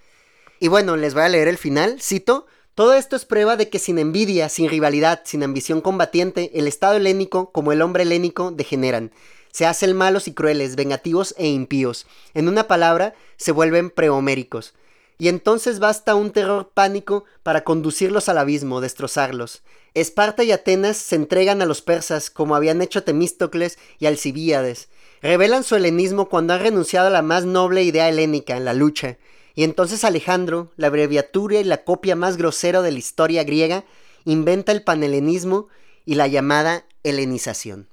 Y 0.60 0.68
bueno, 0.68 0.96
les 0.96 1.14
voy 1.14 1.24
a 1.24 1.30
leer 1.30 1.48
el 1.48 1.58
final, 1.58 2.02
cito, 2.02 2.46
todo 2.76 2.94
esto 2.94 3.16
es 3.16 3.26
prueba 3.26 3.58
de 3.58 3.70
que 3.70 3.80
sin 3.80 4.00
envidia, 4.00 4.48
sin 4.48 4.70
rivalidad, 4.70 5.22
sin 5.26 5.44
ambición 5.44 5.82
combatiente, 5.82 6.52
el 6.54 6.68
Estado 6.68 6.96
helénico, 6.96 7.52
como 7.52 7.72
el 7.72 7.82
hombre 7.82 8.04
helénico, 8.04 8.52
degeneran. 8.52 9.12
Se 9.52 9.66
hacen 9.66 9.96
malos 9.96 10.28
y 10.28 10.34
crueles, 10.34 10.78
vengativos 10.78 11.36
e 11.38 11.48
impíos. 11.48 12.08
En 12.34 12.48
una 12.48 12.68
palabra, 12.68 13.14
se 13.36 13.52
vuelven 13.52 13.90
prehoméricos. 13.90 14.74
Y 15.18 15.28
entonces 15.28 15.80
basta 15.80 16.16
un 16.16 16.32
terror 16.32 16.72
pánico 16.74 17.26
para 17.44 17.64
conducirlos 17.64 18.30
al 18.30 18.38
abismo, 18.38 18.80
destrozarlos. 18.80 19.62
Esparta 19.94 20.44
y 20.44 20.52
Atenas 20.54 20.96
se 20.98 21.16
entregan 21.16 21.62
a 21.62 21.66
los 21.66 21.82
persas, 21.82 22.30
como 22.30 22.56
habían 22.56 22.82
hecho 22.82 23.04
Temístocles 23.04 23.78
y 24.00 24.06
Alcibíades. 24.06 24.88
Revelan 25.22 25.64
su 25.64 25.76
helenismo 25.76 26.30
cuando 26.30 26.54
han 26.54 26.62
renunciado 26.62 27.08
a 27.08 27.12
la 27.12 27.22
más 27.22 27.46
noble 27.46 27.84
idea 27.84 28.08
helénica, 28.08 28.60
la 28.60 28.74
lucha. 28.74 29.18
Y 29.54 29.64
entonces 29.64 30.06
Alejandro, 30.06 30.72
la 30.78 30.88
abreviatura 30.88 31.60
y 31.60 31.66
la 31.66 31.84
copia 31.84 32.16
más 32.16 32.38
grosera 32.38 32.82
de 32.82 32.92
la 32.92 33.00
historia 33.00 33.44
griega, 33.44 33.84
inventa 34.24 34.72
el 34.72 34.84
panhelenismo 34.84 35.68
y 36.06 36.16
la 36.16 36.28
llamada 36.28 36.86
helenización. 37.04 37.90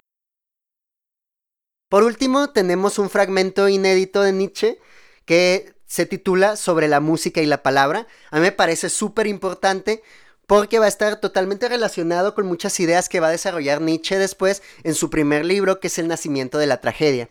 Por 1.89 2.03
último, 2.03 2.51
tenemos 2.51 2.97
un 2.97 3.09
fragmento 3.09 3.67
inédito 3.67 4.21
de 4.21 4.31
Nietzsche 4.31 4.79
que 5.25 5.73
se 5.85 6.05
titula 6.05 6.55
Sobre 6.55 6.87
la 6.87 6.99
música 6.99 7.41
y 7.41 7.45
la 7.47 7.63
palabra. 7.63 8.07
A 8.29 8.37
mí 8.37 8.43
me 8.43 8.51
parece 8.51 8.89
súper 8.89 9.27
importante 9.27 10.03
porque 10.49 10.79
va 10.79 10.85
a 10.85 10.89
estar 10.89 11.21
totalmente 11.21 11.69
relacionado 11.69 12.33
con 12.33 12.47
muchas 12.47 12.79
ideas 12.79 13.07
que 13.07 13.19
va 13.19 13.27
a 13.27 13.31
desarrollar 13.31 13.81
Nietzsche 13.81 14.17
después 14.17 14.63
en 14.83 14.95
su 14.95 15.11
primer 15.11 15.45
libro, 15.45 15.79
que 15.79 15.89
es 15.89 15.99
El 15.99 16.07
nacimiento 16.07 16.57
de 16.57 16.65
la 16.65 16.81
tragedia. 16.81 17.29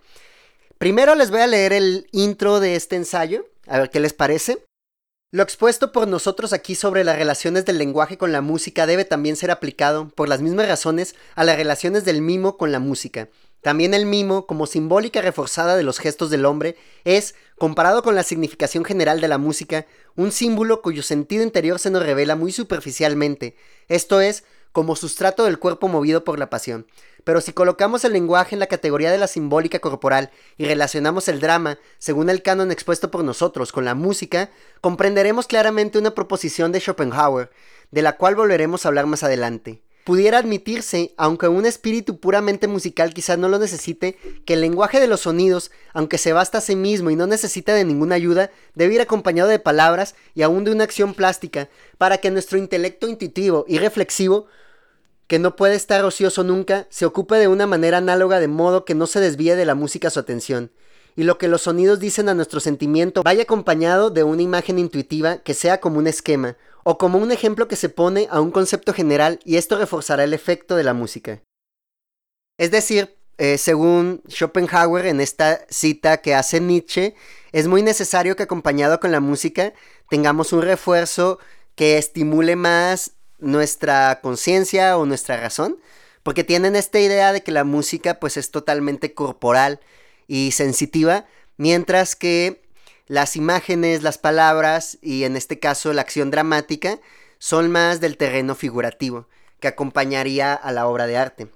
Primero 0.78 1.16
les 1.16 1.32
voy 1.32 1.40
a 1.40 1.48
leer 1.48 1.72
el 1.72 2.06
intro 2.12 2.60
de 2.60 2.76
este 2.76 2.94
ensayo, 2.94 3.44
a 3.66 3.80
ver 3.80 3.90
qué 3.90 3.98
les 3.98 4.12
parece. 4.12 4.64
Lo 5.32 5.42
expuesto 5.42 5.90
por 5.90 6.06
nosotros 6.06 6.52
aquí 6.52 6.76
sobre 6.76 7.02
las 7.02 7.18
relaciones 7.18 7.64
del 7.64 7.78
lenguaje 7.78 8.18
con 8.18 8.30
la 8.30 8.40
música 8.40 8.86
debe 8.86 9.04
también 9.04 9.34
ser 9.34 9.50
aplicado, 9.50 10.10
por 10.10 10.28
las 10.28 10.40
mismas 10.40 10.68
razones, 10.68 11.16
a 11.34 11.42
las 11.42 11.56
relaciones 11.56 12.04
del 12.04 12.22
mimo 12.22 12.56
con 12.56 12.70
la 12.70 12.78
música. 12.78 13.28
También 13.68 13.92
el 13.92 14.06
mimo, 14.06 14.46
como 14.46 14.66
simbólica 14.66 15.20
reforzada 15.20 15.76
de 15.76 15.82
los 15.82 15.98
gestos 15.98 16.30
del 16.30 16.46
hombre, 16.46 16.74
es, 17.04 17.34
comparado 17.58 18.02
con 18.02 18.14
la 18.14 18.22
significación 18.22 18.82
general 18.82 19.20
de 19.20 19.28
la 19.28 19.36
música, 19.36 19.84
un 20.16 20.32
símbolo 20.32 20.80
cuyo 20.80 21.02
sentido 21.02 21.42
interior 21.42 21.78
se 21.78 21.90
nos 21.90 22.02
revela 22.02 22.34
muy 22.34 22.50
superficialmente, 22.50 23.56
esto 23.88 24.22
es, 24.22 24.44
como 24.72 24.96
sustrato 24.96 25.44
del 25.44 25.58
cuerpo 25.58 25.86
movido 25.86 26.24
por 26.24 26.38
la 26.38 26.48
pasión. 26.48 26.86
Pero 27.24 27.42
si 27.42 27.52
colocamos 27.52 28.06
el 28.06 28.14
lenguaje 28.14 28.54
en 28.54 28.60
la 28.60 28.68
categoría 28.68 29.12
de 29.12 29.18
la 29.18 29.26
simbólica 29.26 29.80
corporal 29.80 30.30
y 30.56 30.64
relacionamos 30.64 31.28
el 31.28 31.38
drama, 31.38 31.78
según 31.98 32.30
el 32.30 32.42
canon 32.42 32.72
expuesto 32.72 33.10
por 33.10 33.22
nosotros, 33.22 33.70
con 33.70 33.84
la 33.84 33.94
música, 33.94 34.48
comprenderemos 34.80 35.46
claramente 35.46 35.98
una 35.98 36.14
proposición 36.14 36.72
de 36.72 36.80
Schopenhauer, 36.80 37.50
de 37.90 38.00
la 38.00 38.16
cual 38.16 38.34
volveremos 38.34 38.86
a 38.86 38.88
hablar 38.88 39.04
más 39.04 39.24
adelante. 39.24 39.82
Pudiera 40.08 40.38
admitirse, 40.38 41.12
aunque 41.18 41.48
un 41.48 41.66
espíritu 41.66 42.18
puramente 42.18 42.66
musical 42.66 43.12
quizás 43.12 43.36
no 43.36 43.50
lo 43.50 43.58
necesite, 43.58 44.16
que 44.46 44.54
el 44.54 44.62
lenguaje 44.62 45.00
de 45.00 45.06
los 45.06 45.20
sonidos, 45.20 45.70
aunque 45.92 46.16
se 46.16 46.32
basta 46.32 46.56
a 46.56 46.60
sí 46.62 46.76
mismo 46.76 47.10
y 47.10 47.14
no 47.14 47.26
necesita 47.26 47.74
de 47.74 47.84
ninguna 47.84 48.14
ayuda, 48.14 48.50
debe 48.74 48.94
ir 48.94 49.02
acompañado 49.02 49.50
de 49.50 49.58
palabras 49.58 50.14
y 50.34 50.40
aún 50.40 50.64
de 50.64 50.70
una 50.70 50.84
acción 50.84 51.12
plástica, 51.12 51.68
para 51.98 52.16
que 52.16 52.30
nuestro 52.30 52.56
intelecto 52.56 53.06
intuitivo 53.06 53.66
y 53.68 53.76
reflexivo 53.76 54.46
que 55.26 55.38
no 55.38 55.56
puede 55.56 55.74
estar 55.74 56.02
ocioso 56.06 56.42
nunca, 56.42 56.86
se 56.88 57.04
ocupe 57.04 57.34
de 57.34 57.48
una 57.48 57.66
manera 57.66 57.98
análoga 57.98 58.40
de 58.40 58.48
modo 58.48 58.86
que 58.86 58.94
no 58.94 59.06
se 59.06 59.20
desvíe 59.20 59.56
de 59.56 59.66
la 59.66 59.74
música 59.74 60.08
su 60.08 60.20
atención, 60.20 60.70
y 61.18 61.24
lo 61.24 61.36
que 61.36 61.48
los 61.48 61.62
sonidos 61.62 61.98
dicen 61.98 62.28
a 62.28 62.34
nuestro 62.34 62.60
sentimiento 62.60 63.24
vaya 63.24 63.42
acompañado 63.42 64.10
de 64.10 64.22
una 64.22 64.40
imagen 64.40 64.78
intuitiva 64.78 65.38
que 65.38 65.52
sea 65.52 65.80
como 65.80 65.98
un 65.98 66.06
esquema, 66.06 66.56
o 66.84 66.96
como 66.96 67.18
un 67.18 67.32
ejemplo 67.32 67.66
que 67.66 67.74
se 67.74 67.88
pone 67.88 68.28
a 68.30 68.40
un 68.40 68.52
concepto 68.52 68.94
general 68.94 69.40
y 69.44 69.56
esto 69.56 69.76
reforzará 69.76 70.22
el 70.22 70.32
efecto 70.32 70.76
de 70.76 70.84
la 70.84 70.94
música. 70.94 71.42
Es 72.56 72.70
decir, 72.70 73.16
eh, 73.36 73.58
según 73.58 74.22
Schopenhauer 74.28 75.06
en 75.06 75.20
esta 75.20 75.66
cita 75.68 76.18
que 76.18 76.36
hace 76.36 76.60
Nietzsche, 76.60 77.16
es 77.50 77.66
muy 77.66 77.82
necesario 77.82 78.36
que 78.36 78.44
acompañado 78.44 79.00
con 79.00 79.10
la 79.10 79.18
música 79.18 79.72
tengamos 80.08 80.52
un 80.52 80.62
refuerzo 80.62 81.40
que 81.74 81.98
estimule 81.98 82.54
más 82.54 83.14
nuestra 83.40 84.20
conciencia 84.20 84.96
o 84.96 85.04
nuestra 85.04 85.36
razón, 85.36 85.80
porque 86.22 86.44
tienen 86.44 86.76
esta 86.76 87.00
idea 87.00 87.32
de 87.32 87.42
que 87.42 87.50
la 87.50 87.64
música 87.64 88.20
pues 88.20 88.36
es 88.36 88.52
totalmente 88.52 89.14
corporal 89.14 89.80
y 90.28 90.52
sensitiva, 90.52 91.26
mientras 91.56 92.14
que 92.14 92.62
las 93.06 93.34
imágenes, 93.34 94.02
las 94.02 94.18
palabras 94.18 94.98
y 95.02 95.24
en 95.24 95.36
este 95.36 95.58
caso 95.58 95.92
la 95.92 96.02
acción 96.02 96.30
dramática 96.30 97.00
son 97.38 97.70
más 97.70 98.00
del 98.00 98.16
terreno 98.16 98.54
figurativo, 98.54 99.26
que 99.58 99.68
acompañaría 99.68 100.54
a 100.54 100.70
la 100.70 100.86
obra 100.86 101.06
de 101.06 101.16
arte. 101.16 101.48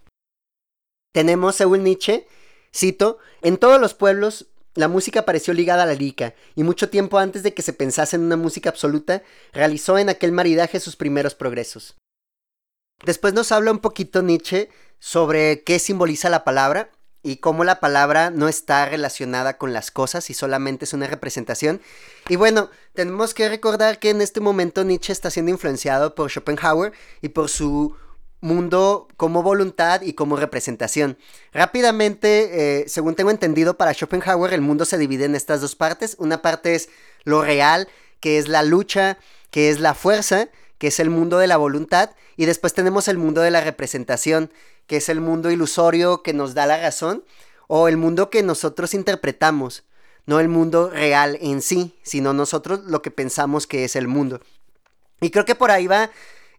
Tenemos, 1.13 1.55
según 1.57 1.85
Nietzsche, 1.85 2.27
cito, 2.75 3.19
en 3.43 3.59
todos 3.59 3.81
los 3.81 3.95
pueblos 3.95 4.47
la 4.75 4.89
música 4.89 5.27
pareció 5.27 5.53
ligada 5.53 5.83
a 5.83 5.87
la 5.87 5.93
lírica, 5.93 6.35
y 6.55 6.63
mucho 6.63 6.89
tiempo 6.89 7.19
antes 7.19 7.43
de 7.43 7.53
que 7.53 7.61
se 7.61 7.75
pensase 7.75 8.17
en 8.17 8.23
una 8.23 8.39
música 8.39 8.71
absoluta, 8.71 9.23
realizó 9.53 9.99
en 9.99 10.09
aquel 10.09 10.33
maridaje 10.33 10.81
sus 10.81 10.97
primeros 10.97 11.35
progresos. 11.35 11.97
Después 13.05 13.35
nos 13.35 13.53
habla 13.53 13.71
un 13.71 13.81
poquito 13.81 14.23
Nietzsche 14.23 14.71
sobre 14.99 15.63
qué 15.65 15.79
simboliza 15.79 16.31
la 16.31 16.45
palabra 16.45 16.91
y 17.23 17.37
cómo 17.37 17.65
la 17.65 17.81
palabra 17.81 18.31
no 18.31 18.49
está 18.49 18.87
relacionada 18.87 19.57
con 19.57 19.73
las 19.73 19.91
cosas 19.91 20.29
y 20.31 20.35
solamente 20.35 20.85
es 20.85 20.93
una 20.93 21.07
representación. 21.07 21.81
Y 22.29 22.37
bueno, 22.37 22.71
tenemos 22.95 23.35
que 23.35 23.49
recordar 23.49 23.99
que 23.99 24.11
en 24.11 24.21
este 24.21 24.41
momento 24.41 24.85
Nietzsche 24.85 25.13
está 25.13 25.31
siendo 25.31 25.51
influenciado 25.51 26.15
por 26.15 26.31
Schopenhauer 26.31 26.93
y 27.21 27.29
por 27.29 27.49
su 27.49 27.95
mundo 28.41 29.07
como 29.17 29.43
voluntad 29.43 30.03
y 30.03 30.15
como 30.15 30.37
representación. 30.37 31.17
Rápidamente, 31.53 32.81
eh, 32.81 32.89
según 32.89 33.15
tengo 33.15 33.31
entendido, 33.31 33.79
para 33.79 33.95
Schopenhauer 33.95 34.53
el 34.53 34.61
mundo 34.61 34.85
se 34.85 34.99
divide 34.99 35.25
en 35.25 35.37
estas 35.37 35.61
dos 35.61 35.77
partes. 35.77 36.17
Una 36.19 36.43
parte 36.43 36.75
es 36.75 36.89
lo 37.23 37.43
real, 37.43 37.89
que 38.19 38.39
es 38.39 38.49
la 38.49 38.65
lucha, 38.65 39.19
que 39.51 39.71
es 39.71 39.79
la 39.79 39.95
fuerza, 39.95 40.49
que 40.79 40.89
es 40.89 40.99
el 40.99 41.11
mundo 41.11 41.39
de 41.39 41.47
la 41.47 41.57
voluntad, 41.57 42.11
y 42.37 42.47
después 42.47 42.75
tenemos 42.75 43.07
el 43.07 43.17
mundo 43.17 43.41
de 43.41 43.53
la 43.53 43.61
representación, 43.61 44.51
que 44.87 44.97
es 44.97 45.09
el 45.09 45.21
mundo 45.21 45.51
ilusorio 45.51 46.23
que 46.23 46.33
nos 46.33 46.55
da 46.55 46.67
la 46.67 46.79
razón, 46.79 47.25
o 47.67 47.89
el 47.89 47.97
mundo 47.97 48.31
que 48.31 48.43
nosotros 48.43 48.95
interpretamos, 48.95 49.85
no 50.27 50.41
el 50.41 50.49
mundo 50.49 50.91
real 50.91 51.39
en 51.41 51.63
sí, 51.63 51.99
sino 52.03 52.33
nosotros 52.33 52.81
lo 52.85 53.03
que 53.03 53.11
pensamos 53.11 53.67
que 53.67 53.85
es 53.85 53.97
el 53.97 54.09
mundo. 54.09 54.41
Y 55.21 55.31
creo 55.31 55.45
que 55.45 55.55
por 55.55 55.71
ahí 55.71 55.87
va 55.87 56.11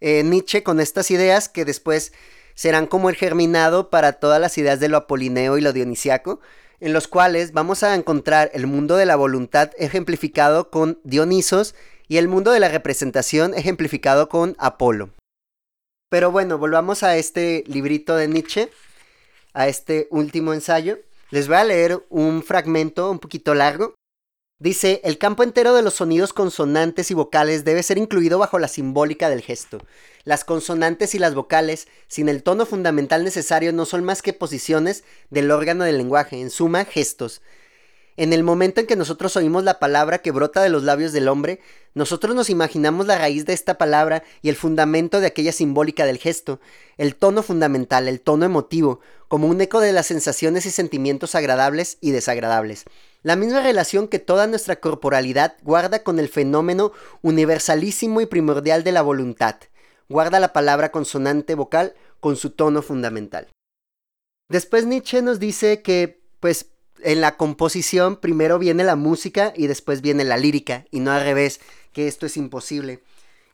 eh, 0.01 0.24
Nietzsche 0.24 0.63
con 0.63 0.80
estas 0.80 1.12
ideas 1.12 1.50
que 1.50 1.65
después 1.65 2.13
serán 2.56 2.88
como 2.88 3.10
el 3.10 3.15
germinado 3.15 3.89
para 3.89 4.13
todas 4.13 4.39
las 4.39 4.58
ideas 4.58 4.80
de 4.80 4.89
lo 4.89 4.98
apolineo 4.98 5.58
y 5.58 5.62
lo 5.62 5.74
dionisiaco, 5.74 6.39
en 6.80 6.94
los 6.94 7.08
cuales 7.08 7.53
vamos 7.53 7.84
a 7.84 7.96
encontrar 7.96 8.51
el 8.53 8.68
mundo 8.68 8.98
de 8.98 9.06
la 9.06 9.15
voluntad 9.15 9.72
ejemplificado 9.77 10.70
con 10.70 11.00
Dionisos 11.03 11.75
y 12.08 12.18
el 12.18 12.27
mundo 12.27 12.51
de 12.51 12.60
la 12.60 12.70
representación 12.70 13.53
ejemplificado 13.53 14.27
con 14.27 14.56
Apolo. 14.60 15.12
Pero 16.13 16.32
bueno, 16.32 16.60
volvamos 16.60 17.01
a 17.01 17.17
este 17.17 17.63
librito 17.65 18.15
de 18.15 18.27
Nietzsche, 18.27 18.70
a 19.55 19.67
este 19.67 20.08
último 20.12 20.53
ensayo. 20.53 21.00
Les 21.32 21.48
voy 21.48 21.58
a 21.58 21.63
leer 21.63 22.05
un 22.10 22.43
fragmento 22.43 23.10
un 23.10 23.17
poquito 23.17 23.55
largo 23.55 23.96
Dice, 24.63 25.01
el 25.03 25.17
campo 25.17 25.43
entero 25.43 25.74
de 25.74 25.82
los 25.82 25.96
sonidos 25.96 26.32
consonantes 26.32 27.12
y 27.12 27.13
vocales 27.13 27.65
debe 27.65 27.84
ser 27.84 27.98
incluido 27.98 28.39
bajo 28.39 28.60
la 28.60 28.70
simbólica 28.70 29.29
del 29.29 29.41
gesto. 29.41 29.79
Las 30.24 30.46
consonantes 30.46 31.15
y 31.15 31.20
las 31.20 31.36
vocales, 31.36 31.89
sin 32.08 32.29
el 32.29 32.43
tono 32.43 32.65
fundamental 32.65 33.25
necesario, 33.25 33.74
no 33.74 33.86
son 33.86 34.05
más 34.05 34.22
que 34.22 34.32
posiciones 34.32 35.03
del 35.29 35.51
órgano 35.51 35.84
del 35.84 35.98
lenguaje, 35.98 36.39
en 36.39 36.50
suma, 36.50 36.86
gestos. 36.86 37.41
En 38.15 38.32
el 38.32 38.43
momento 38.43 38.79
en 38.79 38.88
que 38.88 38.96
nosotros 38.96 39.36
oímos 39.38 39.63
la 39.63 39.79
palabra 39.79 40.20
que 40.20 40.32
brota 40.32 40.62
de 40.62 40.70
los 40.70 40.84
labios 40.84 41.13
del 41.13 41.27
hombre, 41.27 41.60
nosotros 41.96 42.36
nos 42.36 42.50
imaginamos 42.50 43.08
la 43.08 43.17
raíz 43.17 43.46
de 43.46 43.53
esta 43.53 43.77
palabra 43.77 44.24
y 44.41 44.50
el 44.50 44.55
fundamento 44.55 45.20
de 45.20 45.27
aquella 45.27 45.51
simbólica 45.51 46.05
del 46.05 46.20
gesto, 46.20 46.60
el 46.98 47.15
tono 47.15 47.41
fundamental, 47.41 48.08
el 48.08 48.22
tono 48.22 48.46
emotivo, 48.46 49.00
como 49.27 49.48
un 49.48 49.60
eco 49.62 49.79
de 49.79 49.93
las 49.93 50.05
sensaciones 50.05 50.65
y 50.67 50.72
sentimientos 50.72 51.34
agradables 51.34 51.98
y 52.01 52.12
desagradables. 52.12 52.86
La 53.24 53.36
misma 53.36 53.62
relación 53.62 54.08
que 54.08 54.20
toda 54.20 54.46
nuestra 54.46 54.75
corporalidad 54.75 55.55
guarda 55.63 56.03
con 56.03 56.20
el 56.20 56.29
fenómeno 56.29 56.91
universalísimo 57.22 58.22
y 58.22 58.27
primordial 58.27 58.84
de 58.84 58.91
la 58.91 59.01
voluntad. 59.01 59.55
Guarda 60.08 60.39
la 60.39 60.53
palabra 60.53 60.91
consonante 60.91 61.55
vocal 61.55 61.96
con 62.20 62.36
su 62.36 62.51
tono 62.51 62.82
fundamental. 62.82 63.48
Después 64.50 64.86
Nietzsche 64.86 65.22
nos 65.22 65.39
dice 65.39 65.82
que, 65.82 66.22
pues, 66.39 66.73
en 67.01 67.21
la 67.21 67.38
composición 67.38 68.17
primero 68.17 68.59
viene 68.59 68.83
la 68.83 68.95
música 68.95 69.53
y 69.55 69.67
después 69.67 70.01
viene 70.01 70.23
la 70.23 70.38
lírica, 70.38 70.85
y 70.91 71.00
no 71.00 71.12
al 71.12 71.23
revés, 71.23 71.59
que 71.91 72.07
esto 72.07 72.25
es 72.25 72.38
imposible. 72.38 73.01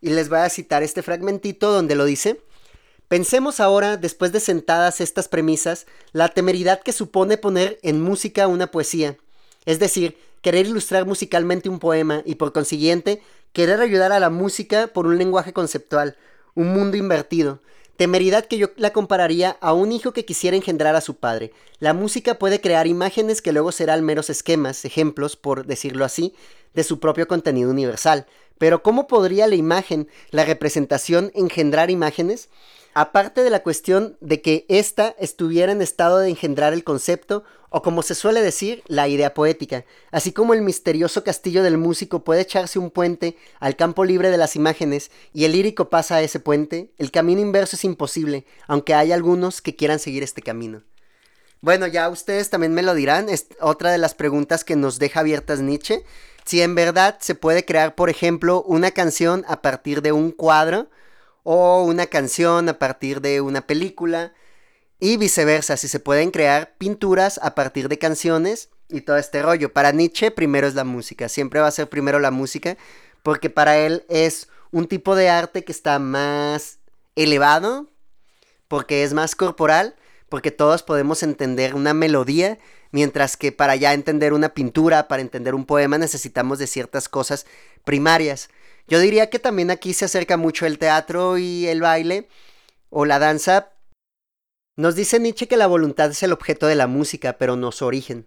Y 0.02 0.10
les 0.10 0.30
voy 0.30 0.40
a 0.40 0.50
citar 0.50 0.84
este 0.84 1.04
fragmentito 1.04 1.72
donde 1.72 1.96
lo 1.96 2.06
dice. 2.06 2.42
Pensemos 3.08 3.60
ahora, 3.60 3.98
después 3.98 4.32
de 4.32 4.40
sentadas 4.40 5.02
estas 5.02 5.28
premisas, 5.28 5.88
la 6.12 6.30
temeridad 6.30 6.82
que 6.82 6.94
supone 6.94 7.38
poner 7.38 7.80
en 7.82 8.02
música 8.02 8.48
una 8.48 8.68
poesía. 8.68 9.18
Es 9.66 9.80
decir, 9.80 10.18
querer 10.42 10.68
ilustrar 10.68 11.06
musicalmente 11.06 11.70
un 11.70 11.80
poema 11.80 12.22
y 12.26 12.36
por 12.36 12.54
consiguiente 12.54 13.22
querer 13.52 13.82
ayudar 13.82 14.12
a 14.12 14.20
la 14.20 14.30
música 14.30 14.88
por 14.88 15.08
un 15.08 15.18
lenguaje 15.18 15.54
conceptual, 15.54 16.18
un 16.56 16.72
mundo 16.74 16.98
invertido. 16.98 17.60
Temeridad 18.00 18.46
que 18.46 18.58
yo 18.58 18.70
la 18.78 18.94
compararía 18.94 19.58
a 19.60 19.74
un 19.74 19.92
hijo 19.92 20.14
que 20.14 20.24
quisiera 20.24 20.56
engendrar 20.56 20.96
a 20.96 21.02
su 21.02 21.18
padre. 21.18 21.52
La 21.80 21.94
música 21.94 22.40
puede 22.40 22.62
crear 22.62 22.88
imágenes 22.88 23.42
que 23.42 23.52
luego 23.52 23.74
serán 23.74 24.06
meros 24.06 24.30
esquemas, 24.30 24.86
ejemplos, 24.86 25.36
por 25.36 25.66
decirlo 25.66 26.06
así, 26.06 26.34
de 26.74 26.86
su 26.86 27.02
propio 27.02 27.28
contenido 27.28 27.70
universal. 27.70 28.26
Pero 28.58 28.84
¿cómo 28.84 29.06
podría 29.06 29.48
la 29.48 29.56
imagen, 29.56 30.08
la 30.32 30.46
representación, 30.46 31.34
engendrar 31.36 31.92
imágenes? 31.92 32.48
Aparte 32.94 33.44
de 33.44 33.50
la 33.50 33.64
cuestión 33.64 34.16
de 34.22 34.42
que 34.42 34.66
ésta 34.70 35.14
estuviera 35.20 35.74
en 35.74 35.82
estado 35.82 36.20
de 36.20 36.30
engendrar 36.30 36.72
el 36.72 36.86
concepto, 36.86 37.44
o 37.70 37.82
como 37.82 38.02
se 38.02 38.16
suele 38.16 38.42
decir, 38.42 38.84
la 38.88 39.08
idea 39.08 39.34
poética, 39.34 39.86
así 40.12 40.32
como 40.32 40.54
el 40.54 40.62
misterioso 40.62 41.24
castillo 41.24 41.64
del 41.64 41.78
músico 41.78 42.24
puede 42.24 42.42
echarse 42.42 42.80
un 42.80 42.92
puente 42.92 43.38
al 43.60 43.76
campo 43.76 44.06
libre 44.06 44.32
de 44.32 44.38
las 44.38 44.56
imágenes 44.56 45.12
y 45.34 45.46
el 45.46 45.52
lírico 45.52 45.90
pasa 45.90 46.16
a 46.16 46.22
ese 46.22 46.40
puente, 46.40 46.92
el 46.98 47.12
camino 47.12 47.42
inverso 47.42 47.76
es 47.76 47.84
imposible, 47.84 48.46
aunque 48.68 48.94
hay 48.94 49.12
algunos 49.12 49.62
que 49.62 49.76
quieran 49.76 50.00
seguir 50.00 50.24
este 50.24 50.42
camino. 50.42 50.84
Bueno, 51.62 51.88
ya 51.88 52.10
ustedes 52.10 52.50
también 52.50 52.74
me 52.74 52.84
lo 52.84 52.94
dirán, 52.94 53.30
es 53.30 53.48
otra 53.60 53.92
de 53.92 53.98
las 53.98 54.16
preguntas 54.16 54.64
que 54.64 54.76
nos 54.76 54.98
deja 54.98 55.20
abiertas 55.20 55.60
Nietzsche, 55.60 56.06
si 56.46 56.62
en 56.62 56.74
verdad 56.74 57.18
se 57.20 57.36
puede 57.36 57.66
crear, 57.66 57.96
por 57.96 58.10
ejemplo, 58.10 58.64
una 58.64 58.92
canción 58.92 59.46
a 59.48 59.62
partir 59.62 60.02
de 60.02 60.12
un 60.12 60.32
cuadro, 60.32 60.88
o 61.44 61.84
una 61.84 62.06
canción 62.06 62.70
a 62.70 62.78
partir 62.78 63.22
de 63.22 63.42
una 63.42 63.62
película 63.66 64.34
y 65.00 65.18
viceversa, 65.18 65.78
si 65.78 65.88
se 65.88 66.00
pueden 66.00 66.32
crear 66.32 66.76
pinturas 66.78 67.40
a 67.42 67.56
partir 67.56 67.88
de 67.90 67.98
canciones 67.98 68.70
y 68.90 69.02
todo 69.02 69.18
este 69.18 69.42
rollo. 69.42 69.72
Para 69.72 69.92
Nietzsche 69.92 70.32
primero 70.32 70.68
es 70.68 70.76
la 70.76 70.84
música, 70.84 71.30
siempre 71.30 71.60
va 71.60 71.68
a 71.68 71.72
ser 71.72 71.90
primero 71.90 72.20
la 72.20 72.32
música 72.32 72.78
porque 73.24 73.50
para 73.50 73.78
él 73.78 74.06
es 74.10 74.50
un 74.72 74.88
tipo 74.88 75.16
de 75.16 75.30
arte 75.30 75.64
que 75.64 75.72
está 75.72 76.00
más 76.00 76.80
elevado, 77.16 77.88
porque 78.68 79.04
es 79.04 79.14
más 79.14 79.36
corporal, 79.36 79.96
porque 80.30 80.52
todos 80.52 80.84
podemos 80.84 81.24
entender 81.24 81.76
una 81.76 81.94
melodía, 81.94 82.60
mientras 82.92 83.36
que 83.36 83.52
para 83.52 83.76
ya 83.76 83.94
entender 83.94 84.34
una 84.34 84.50
pintura, 84.50 85.08
para 85.08 85.22
entender 85.22 85.56
un 85.56 85.66
poema 85.66 85.98
necesitamos 85.98 86.60
de 86.60 86.68
ciertas 86.68 87.10
cosas 87.10 87.46
primarias. 87.84 88.50
Yo 88.88 89.00
diría 89.00 89.30
que 89.30 89.40
también 89.40 89.70
aquí 89.72 89.94
se 89.94 90.06
acerca 90.06 90.38
mucho 90.38 90.66
el 90.66 90.80
teatro 90.80 91.38
y 91.38 91.68
el 91.68 91.82
baile 91.82 92.28
o 92.90 93.06
la 93.06 93.20
danza. 93.20 93.72
Nos 94.80 94.96
dice 94.96 95.20
Nietzsche 95.20 95.50
que 95.50 95.58
la 95.58 95.68
voluntad 95.68 96.10
es 96.10 96.24
el 96.24 96.32
objeto 96.32 96.66
de 96.66 96.76
la 96.76 96.88
música, 96.88 97.38
pero 97.38 97.58
no 97.58 97.74
su 97.74 97.84
origen. 97.84 98.26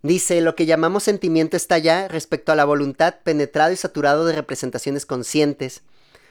Dice, 0.00 0.40
lo 0.40 0.54
que 0.54 0.64
llamamos 0.64 1.02
sentimiento 1.02 1.54
está 1.54 1.76
ya 1.76 2.08
respecto 2.08 2.50
a 2.50 2.54
la 2.54 2.64
voluntad 2.64 3.16
penetrado 3.22 3.74
y 3.74 3.76
saturado 3.76 4.24
de 4.24 4.34
representaciones 4.34 5.04
conscientes 5.04 5.82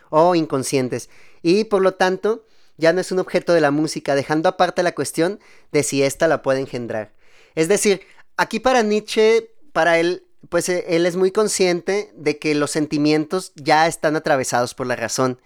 o 0.10 0.34
inconscientes, 0.34 1.12
y 1.44 1.66
por 1.66 1.84
lo 1.84 1.94
tanto 1.94 2.44
ya 2.78 2.92
no 2.92 3.02
es 3.02 3.12
un 3.12 3.20
objeto 3.20 3.54
de 3.54 3.62
la 3.62 3.70
música, 3.70 4.16
dejando 4.16 4.50
aparte 4.50 4.82
la 4.82 4.96
cuestión 4.96 5.40
de 5.72 5.84
si 5.84 6.02
ésta 6.02 6.28
la 6.28 6.42
puede 6.42 6.62
engendrar. 6.62 7.14
Es 7.54 7.68
decir, 7.68 8.02
aquí 8.38 8.60
para 8.60 8.82
Nietzsche, 8.82 9.52
para 9.74 10.00
él, 10.00 10.26
pues 10.50 10.70
eh, 10.70 10.86
él 10.88 11.06
es 11.06 11.18
muy 11.18 11.30
consciente 11.30 12.12
de 12.16 12.40
que 12.40 12.56
los 12.56 12.72
sentimientos 12.72 13.54
ya 13.54 13.86
están 13.86 14.16
atravesados 14.16 14.74
por 14.74 14.88
la 14.88 14.96
razón. 14.96 15.40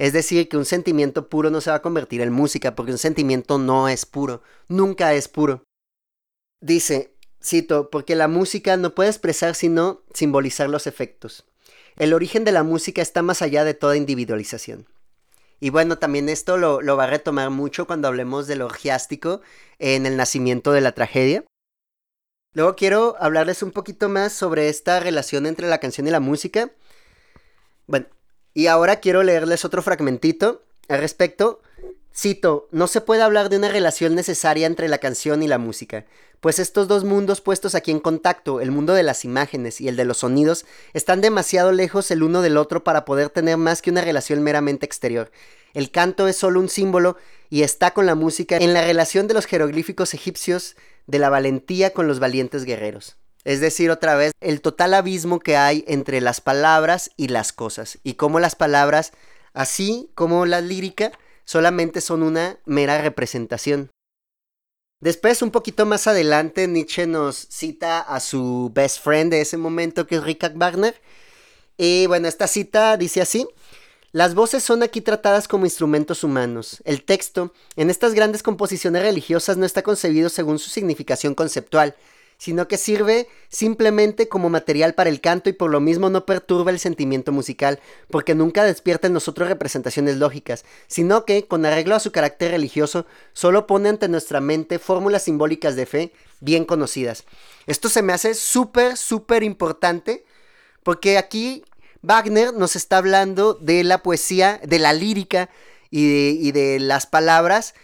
Es 0.00 0.14
decir, 0.14 0.48
que 0.48 0.56
un 0.56 0.64
sentimiento 0.64 1.28
puro 1.28 1.50
no 1.50 1.60
se 1.60 1.68
va 1.68 1.76
a 1.76 1.82
convertir 1.82 2.22
en 2.22 2.32
música, 2.32 2.74
porque 2.74 2.92
un 2.92 2.96
sentimiento 2.96 3.58
no 3.58 3.86
es 3.86 4.06
puro, 4.06 4.42
nunca 4.66 5.12
es 5.12 5.28
puro. 5.28 5.62
Dice, 6.62 7.12
cito, 7.44 7.90
porque 7.90 8.16
la 8.16 8.26
música 8.26 8.78
no 8.78 8.94
puede 8.94 9.10
expresar 9.10 9.54
sino 9.54 10.00
simbolizar 10.14 10.70
los 10.70 10.86
efectos. 10.86 11.44
El 11.96 12.14
origen 12.14 12.44
de 12.44 12.52
la 12.52 12.62
música 12.62 13.02
está 13.02 13.20
más 13.20 13.42
allá 13.42 13.62
de 13.62 13.74
toda 13.74 13.98
individualización. 13.98 14.86
Y 15.60 15.68
bueno, 15.68 15.98
también 15.98 16.30
esto 16.30 16.56
lo, 16.56 16.80
va 16.96 17.04
a 17.04 17.08
retomar 17.08 17.50
mucho 17.50 17.86
cuando 17.86 18.08
hablemos 18.08 18.46
del 18.46 18.62
orgiástico 18.62 19.42
en 19.78 20.06
el 20.06 20.16
nacimiento 20.16 20.72
de 20.72 20.80
la 20.80 20.92
tragedia. 20.92 21.44
Luego 22.54 22.74
quiero 22.74 23.16
hablarles 23.20 23.62
un 23.62 23.70
poquito 23.70 24.08
más 24.08 24.32
sobre 24.32 24.70
esta 24.70 24.98
relación 24.98 25.44
entre 25.44 25.68
la 25.68 25.76
canción 25.76 26.08
y 26.08 26.10
la 26.10 26.20
música. 26.20 26.70
Bueno, 27.86 28.06
y 28.54 28.66
ahora 28.66 29.00
quiero 29.00 29.22
leerles 29.22 29.64
otro 29.64 29.82
fragmentito 29.82 30.62
al 30.88 31.00
respecto. 31.00 31.60
Cito, 32.14 32.68
no 32.72 32.88
se 32.88 33.00
puede 33.00 33.22
hablar 33.22 33.48
de 33.48 33.56
una 33.56 33.68
relación 33.68 34.14
necesaria 34.14 34.66
entre 34.66 34.88
la 34.88 34.98
canción 34.98 35.42
y 35.42 35.48
la 35.48 35.58
música, 35.58 36.06
pues 36.40 36.58
estos 36.58 36.88
dos 36.88 37.04
mundos 37.04 37.40
puestos 37.40 37.74
aquí 37.74 37.90
en 37.90 38.00
contacto, 38.00 38.60
el 38.60 38.72
mundo 38.72 38.94
de 38.94 39.04
las 39.04 39.24
imágenes 39.24 39.80
y 39.80 39.88
el 39.88 39.96
de 39.96 40.04
los 40.04 40.18
sonidos, 40.18 40.64
están 40.92 41.20
demasiado 41.20 41.70
lejos 41.70 42.10
el 42.10 42.22
uno 42.22 42.42
del 42.42 42.56
otro 42.56 42.82
para 42.82 43.04
poder 43.04 43.30
tener 43.30 43.56
más 43.58 43.80
que 43.80 43.90
una 43.90 44.00
relación 44.00 44.42
meramente 44.42 44.86
exterior. 44.86 45.30
El 45.72 45.90
canto 45.90 46.26
es 46.26 46.36
solo 46.36 46.58
un 46.58 46.68
símbolo 46.68 47.16
y 47.48 47.62
está 47.62 47.92
con 47.92 48.06
la 48.06 48.16
música 48.16 48.56
en 48.56 48.74
la 48.74 48.82
relación 48.82 49.28
de 49.28 49.34
los 49.34 49.46
jeroglíficos 49.46 50.14
egipcios 50.14 50.76
de 51.06 51.18
la 51.18 51.28
valentía 51.28 51.90
con 51.90 52.08
los 52.08 52.18
valientes 52.18 52.64
guerreros. 52.64 53.16
Es 53.44 53.60
decir, 53.60 53.90
otra 53.90 54.14
vez, 54.16 54.32
el 54.40 54.60
total 54.60 54.94
abismo 54.94 55.40
que 55.40 55.56
hay 55.56 55.84
entre 55.86 56.20
las 56.20 56.40
palabras 56.40 57.10
y 57.16 57.28
las 57.28 57.52
cosas, 57.52 57.98
y 58.02 58.14
cómo 58.14 58.38
las 58.38 58.54
palabras, 58.54 59.12
así 59.54 60.10
como 60.14 60.46
la 60.46 60.60
lírica, 60.60 61.12
solamente 61.44 62.00
son 62.00 62.22
una 62.22 62.58
mera 62.66 63.00
representación. 63.00 63.90
Después, 65.00 65.40
un 65.40 65.50
poquito 65.50 65.86
más 65.86 66.06
adelante, 66.06 66.68
Nietzsche 66.68 67.06
nos 67.06 67.36
cita 67.36 68.00
a 68.00 68.20
su 68.20 68.70
best 68.74 69.02
friend 69.02 69.30
de 69.32 69.40
ese 69.40 69.56
momento, 69.56 70.06
que 70.06 70.16
es 70.16 70.22
Richard 70.22 70.52
Wagner. 70.56 71.00
Y 71.78 72.06
bueno, 72.06 72.28
esta 72.28 72.46
cita 72.46 72.98
dice 72.98 73.22
así, 73.22 73.48
las 74.12 74.34
voces 74.34 74.62
son 74.62 74.82
aquí 74.82 75.00
tratadas 75.00 75.48
como 75.48 75.64
instrumentos 75.64 76.22
humanos. 76.22 76.82
El 76.84 77.04
texto, 77.04 77.54
en 77.76 77.88
estas 77.88 78.12
grandes 78.12 78.42
composiciones 78.42 79.02
religiosas, 79.02 79.56
no 79.56 79.64
está 79.64 79.82
concebido 79.82 80.28
según 80.28 80.58
su 80.58 80.68
significación 80.68 81.34
conceptual, 81.34 81.96
sino 82.40 82.68
que 82.68 82.78
sirve 82.78 83.28
simplemente 83.50 84.26
como 84.26 84.48
material 84.48 84.94
para 84.94 85.10
el 85.10 85.20
canto 85.20 85.50
y 85.50 85.52
por 85.52 85.70
lo 85.70 85.78
mismo 85.78 86.08
no 86.08 86.24
perturba 86.24 86.70
el 86.70 86.78
sentimiento 86.78 87.32
musical, 87.32 87.80
porque 88.10 88.34
nunca 88.34 88.64
despierta 88.64 89.08
en 89.08 89.12
nosotros 89.12 89.46
representaciones 89.46 90.16
lógicas, 90.16 90.64
sino 90.86 91.26
que, 91.26 91.46
con 91.46 91.66
arreglo 91.66 91.94
a 91.94 92.00
su 92.00 92.12
carácter 92.12 92.52
religioso, 92.52 93.04
solo 93.34 93.66
pone 93.66 93.90
ante 93.90 94.08
nuestra 94.08 94.40
mente 94.40 94.78
fórmulas 94.78 95.24
simbólicas 95.24 95.76
de 95.76 95.84
fe 95.84 96.12
bien 96.40 96.64
conocidas. 96.64 97.24
Esto 97.66 97.90
se 97.90 98.00
me 98.00 98.14
hace 98.14 98.32
súper, 98.32 98.96
súper 98.96 99.42
importante, 99.42 100.24
porque 100.82 101.18
aquí 101.18 101.62
Wagner 102.00 102.54
nos 102.54 102.74
está 102.74 102.96
hablando 102.96 103.52
de 103.52 103.84
la 103.84 104.02
poesía, 104.02 104.62
de 104.64 104.78
la 104.78 104.94
lírica 104.94 105.50
y 105.90 106.52
de, 106.52 106.80
las 106.80 107.04
palabras, 107.04 107.74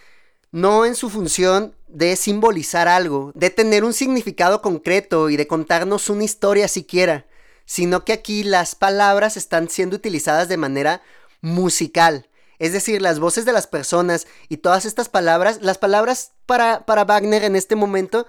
no 0.51 0.83
en 0.83 0.95
su 0.95 1.11
función 1.11 1.75
de 1.87 2.15
simbolizar 2.15 2.87
algo, 2.87 3.31
de 3.33 3.49
tener 3.49 3.83
un 3.83 3.93
significado 3.93 4.61
concreto 4.61 5.29
y 5.29 5.37
de 5.37 5.47
contarnos 5.47 6.09
una 6.09 6.23
historia 6.23 6.67
siquiera, 6.67 7.25
sino 7.65 8.05
que 8.05 8.13
aquí 8.13 8.43
las 8.43 8.75
palabras 8.75 9.37
están 9.37 9.69
siendo 9.69 9.95
utilizadas 9.95 10.47
de 10.49 10.57
manera 10.57 11.01
musical. 11.41 12.27
Es 12.59 12.73
decir, 12.73 13.01
las 13.01 13.19
voces 13.19 13.45
de 13.45 13.53
las 13.53 13.67
personas 13.67 14.27
y 14.49 14.57
todas 14.57 14.85
estas 14.85 15.09
palabras, 15.09 15.59
las 15.61 15.77
palabras 15.77 16.31
para, 16.45 16.85
para 16.85 17.05
Wagner 17.05 17.43
en 17.43 17.55
este 17.55 17.75
momento 17.75 18.25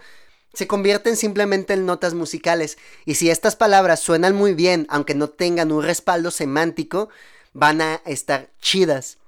se 0.53 0.67
convierten 0.67 1.17
simplemente 1.17 1.75
en 1.75 1.87
notas 1.87 2.15
musicales. 2.15 2.79
Y 3.05 3.15
si 3.15 3.31
estas 3.31 3.57
palabras 3.57 4.01
suenan 4.01 4.35
muy 4.35 4.55
bien, 4.55 4.87
aunque 4.91 5.15
no 5.15 5.29
tengan 5.29 5.73
un 5.73 5.83
respaldo 5.83 6.31
semántico, 6.31 7.09
van 7.53 7.81
a 7.81 8.03
estar 8.05 8.51
chidas. 8.61 9.19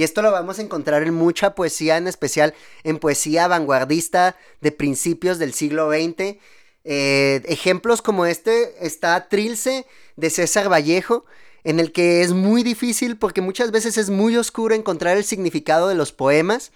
Y 0.00 0.02
esto 0.02 0.22
lo 0.22 0.32
vamos 0.32 0.58
a 0.58 0.62
encontrar 0.62 1.02
en 1.02 1.12
mucha 1.12 1.54
poesía, 1.54 1.98
en 1.98 2.08
especial 2.08 2.54
en 2.84 2.98
poesía 2.98 3.48
vanguardista 3.48 4.34
de 4.62 4.72
principios 4.72 5.38
del 5.38 5.52
siglo 5.52 5.90
XX. 5.90 6.38
Eh, 6.84 7.42
ejemplos 7.44 8.00
como 8.00 8.24
este 8.24 8.86
está 8.86 9.28
Trilce 9.28 9.84
de 10.16 10.30
César 10.30 10.72
Vallejo, 10.72 11.26
en 11.64 11.80
el 11.80 11.92
que 11.92 12.22
es 12.22 12.32
muy 12.32 12.62
difícil 12.62 13.18
porque 13.18 13.42
muchas 13.42 13.72
veces 13.72 13.98
es 13.98 14.08
muy 14.08 14.38
oscuro 14.38 14.74
encontrar 14.74 15.18
el 15.18 15.24
significado 15.24 15.88
de 15.88 15.96
los 15.96 16.12
poemas. 16.12 16.72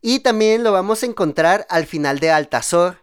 Y 0.00 0.20
también 0.20 0.64
lo 0.64 0.72
vamos 0.72 1.02
a 1.02 1.06
encontrar 1.06 1.66
al 1.68 1.84
final 1.84 2.18
de 2.18 2.30
Altazor, 2.30 3.02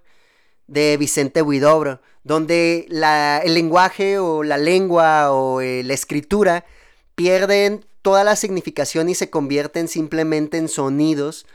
de 0.65 0.97
Vicente 0.97 1.43
Huidobro, 1.43 2.01
donde 2.23 2.87
el 2.89 3.53
lenguaje 3.53 4.17
o 4.17 4.41
la 4.41 4.57
lengua 4.57 5.31
o 5.31 5.61
eh, 5.61 5.83
la 5.83 5.93
escritura 5.93 6.65
pierden 7.13 7.85
toda 8.09 8.23
la 8.23 8.35
significación 8.35 9.07
y 9.07 9.13
se 9.13 9.29
convierten 9.29 9.87
simplemente 9.87 10.57
en 10.57 10.67
sonidos, 10.67 11.45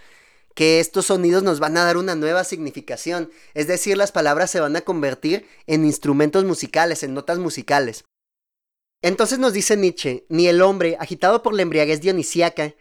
que 0.54 0.78
estos 0.78 1.06
sonidos 1.06 1.42
nos 1.42 1.58
van 1.58 1.76
a 1.76 1.82
dar 1.82 1.96
una 1.96 2.14
nueva 2.14 2.44
significación, 2.44 3.28
es 3.54 3.66
decir, 3.66 3.96
las 3.96 4.12
palabras 4.12 4.52
se 4.52 4.60
van 4.60 4.76
a 4.76 4.82
convertir 4.82 5.48
en 5.66 5.84
instrumentos 5.84 6.44
musicales, 6.44 7.02
en 7.02 7.12
notas 7.12 7.40
musicales. 7.40 8.04
Entonces 9.02 9.40
nos 9.40 9.52
dice 9.52 9.76
Nietzsche, 9.76 10.26
ni 10.28 10.46
el 10.46 10.62
hombre, 10.62 10.96
agitado 11.00 11.42
por 11.42 11.54
la 11.54 11.62
embriaguez 11.62 12.00
dionisíaca, 12.00 12.74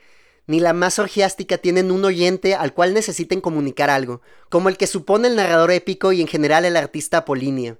ni 0.45 0.59
la 0.59 0.73
más 0.73 0.99
orgiástica 0.99 1.57
tienen 1.57 1.89
un 1.89 2.05
oyente 2.05 2.53
al 2.53 2.75
cual 2.75 2.93
necesiten 2.93 3.41
comunicar 3.41 3.89
algo, 3.89 4.21
como 4.49 4.69
el 4.69 4.77
que 4.77 4.85
supone 4.85 5.29
el 5.29 5.35
narrador 5.35 5.71
épico 5.71 6.11
y 6.11 6.21
en 6.21 6.27
general 6.27 6.63
el 6.65 6.77
artista 6.77 7.17
apolíneo. 7.17 7.79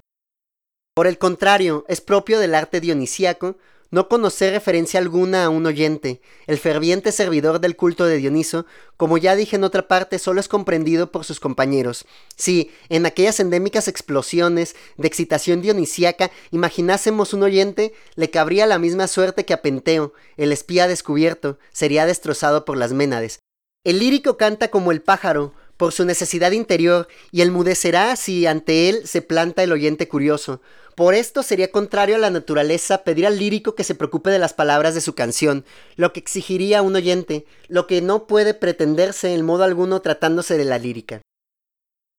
Por 0.95 1.05
el 1.05 1.19
contrario, 1.19 1.85
es 1.87 2.01
propio 2.01 2.39
del 2.39 2.55
arte 2.55 2.81
dionisíaco 2.81 3.57
no 3.93 4.09
conocer 4.09 4.53
referencia 4.53 4.99
alguna 4.99 5.45
a 5.45 5.49
un 5.49 5.67
oyente. 5.67 6.19
El 6.47 6.57
ferviente 6.57 7.11
servidor 7.11 7.61
del 7.61 7.75
culto 7.75 8.05
de 8.05 8.17
Dioniso, 8.17 8.65
como 8.97 9.19
ya 9.19 9.35
dije 9.35 9.55
en 9.55 9.63
otra 9.63 9.87
parte, 9.87 10.17
solo 10.17 10.39
es 10.39 10.47
comprendido 10.47 11.11
por 11.11 11.25
sus 11.25 11.39
compañeros. 11.39 12.05
Si, 12.35 12.71
en 12.89 13.05
aquellas 13.05 13.39
endémicas 13.39 13.87
explosiones 13.87 14.75
de 14.97 15.07
excitación 15.07 15.61
dionisíaca, 15.61 16.31
imaginásemos 16.49 17.35
un 17.35 17.43
oyente, 17.43 17.93
le 18.15 18.31
cabría 18.31 18.65
la 18.65 18.79
misma 18.79 19.05
suerte 19.05 19.45
que 19.45 19.53
a 19.53 19.61
Penteo, 19.61 20.13
el 20.37 20.51
espía 20.51 20.87
descubierto, 20.87 21.59
sería 21.71 22.07
destrozado 22.07 22.65
por 22.65 22.77
las 22.77 22.93
ménades. 22.93 23.41
El 23.83 23.99
lírico 23.99 24.37
canta 24.37 24.69
como 24.69 24.91
el 24.91 25.03
pájaro, 25.03 25.53
por 25.77 25.91
su 25.91 26.05
necesidad 26.05 26.51
interior, 26.51 27.07
y 27.31 27.41
enmudecerá 27.41 28.15
si 28.15 28.45
ante 28.45 28.89
él 28.89 29.07
se 29.07 29.21
planta 29.21 29.63
el 29.63 29.71
oyente 29.71 30.07
curioso. 30.07 30.61
Por 30.95 31.15
esto 31.15 31.41
sería 31.41 31.71
contrario 31.71 32.15
a 32.15 32.19
la 32.19 32.29
naturaleza 32.29 33.03
pedir 33.03 33.25
al 33.25 33.39
lírico 33.39 33.73
que 33.73 33.83
se 33.83 33.95
preocupe 33.95 34.29
de 34.29 34.37
las 34.37 34.53
palabras 34.53 34.93
de 34.93 35.01
su 35.01 35.15
canción, 35.15 35.65
lo 35.95 36.13
que 36.13 36.19
exigiría 36.19 36.83
un 36.83 36.95
oyente, 36.95 37.45
lo 37.67 37.87
que 37.87 38.01
no 38.01 38.27
puede 38.27 38.53
pretenderse 38.53 39.33
en 39.33 39.43
modo 39.43 39.63
alguno 39.63 40.01
tratándose 40.01 40.57
de 40.57 40.65
la 40.65 40.77
lírica. 40.77 41.21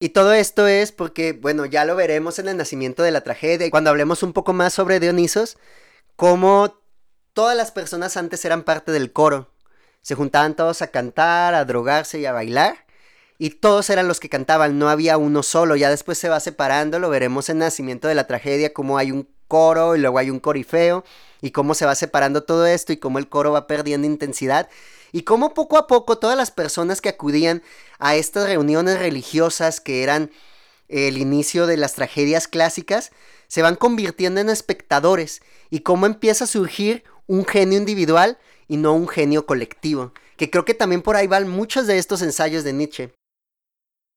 Y 0.01 0.09
todo 0.09 0.33
esto 0.33 0.67
es 0.67 0.91
porque, 0.91 1.33
bueno, 1.33 1.67
ya 1.67 1.85
lo 1.85 1.95
veremos 1.95 2.41
en 2.41 2.49
el 2.49 2.57
nacimiento 2.57 3.05
de 3.05 3.13
la 3.13 3.23
tragedia, 3.23 3.71
cuando 3.71 3.91
hablemos 3.91 4.25
un 4.25 4.33
poco 4.33 4.53
más 4.53 4.75
sobre 4.75 4.99
Dionisos, 4.99 5.57
cómo 6.17 6.83
todas 7.33 7.57
las 7.57 7.71
personas 7.71 8.17
antes 8.17 8.45
eran 8.45 8.65
parte 8.65 8.91
del 8.91 9.13
coro. 9.13 9.53
Se 10.03 10.17
juntaban 10.17 10.57
todos 10.57 10.83
a 10.83 10.89
cantar, 10.89 11.55
a 11.55 11.65
drogarse 11.65 12.19
y 12.19 12.27
a 12.27 12.33
bailar 12.33 12.84
y 13.39 13.51
todos 13.51 13.91
eran 13.91 14.09
los 14.09 14.21
que 14.21 14.29
cantaban, 14.29 14.79
no 14.79 14.89
había 14.89 15.19
uno 15.19 15.43
solo, 15.43 15.77
ya 15.77 15.91
después 15.91 16.19
se 16.19 16.29
va 16.29 16.41
separando, 16.41 16.99
lo 16.99 17.11
veremos 17.11 17.49
en 17.49 17.59
Nacimiento 17.59 18.09
de 18.09 18.15
la 18.15 18.27
Tragedia, 18.27 18.73
cómo 18.73 18.99
hay 18.99 19.11
un 19.11 19.29
coro 19.49 19.97
y 19.97 20.01
luego 20.01 20.19
hay 20.19 20.31
un 20.31 20.41
corifeo, 20.41 21.05
y 21.41 21.51
cómo 21.51 21.75
se 21.75 21.85
va 21.85 21.95
separando 21.95 22.45
todo 22.45 22.67
esto 22.67 22.93
y 22.93 22.97
cómo 22.97 23.19
el 23.19 23.29
coro 23.29 23.53
va 23.53 23.67
perdiendo 23.67 24.07
intensidad, 24.07 24.69
y 25.13 25.23
cómo 25.23 25.53
poco 25.53 25.79
a 25.79 25.87
poco 25.87 26.19
todas 26.19 26.37
las 26.37 26.51
personas 26.51 27.01
que 27.01 27.09
acudían 27.09 27.63
a 27.99 28.17
estas 28.17 28.47
reuniones 28.47 28.99
religiosas 28.99 29.81
que 29.81 30.03
eran 30.03 30.31
el 30.89 31.19
inicio 31.19 31.67
de 31.67 31.77
las 31.77 31.95
tragedias 31.95 32.49
clásicas, 32.49 33.11
se 33.49 33.63
van 33.63 33.77
convirtiendo 33.77 34.41
en 34.41 34.49
espectadores, 34.49 35.43
y 35.71 35.81
cómo 35.81 36.07
empieza 36.07 36.45
a 36.45 36.49
surgir 36.49 37.05
un 37.27 37.45
genio 37.45 37.79
individual 37.79 38.39
y 38.69 38.77
no 38.77 38.95
un 38.95 39.09
genio 39.09 39.45
colectivo, 39.45 40.13
que 40.37 40.51
creo 40.51 40.65
que 40.65 40.75
también 40.75 41.03
por 41.03 41.17
ahí 41.17 41.27
van 41.27 41.49
muchos 41.49 41.87
de 41.87 41.99
estos 41.99 42.23
ensayos 42.23 42.65
de 42.65 42.73
Nietzsche. 42.73 43.13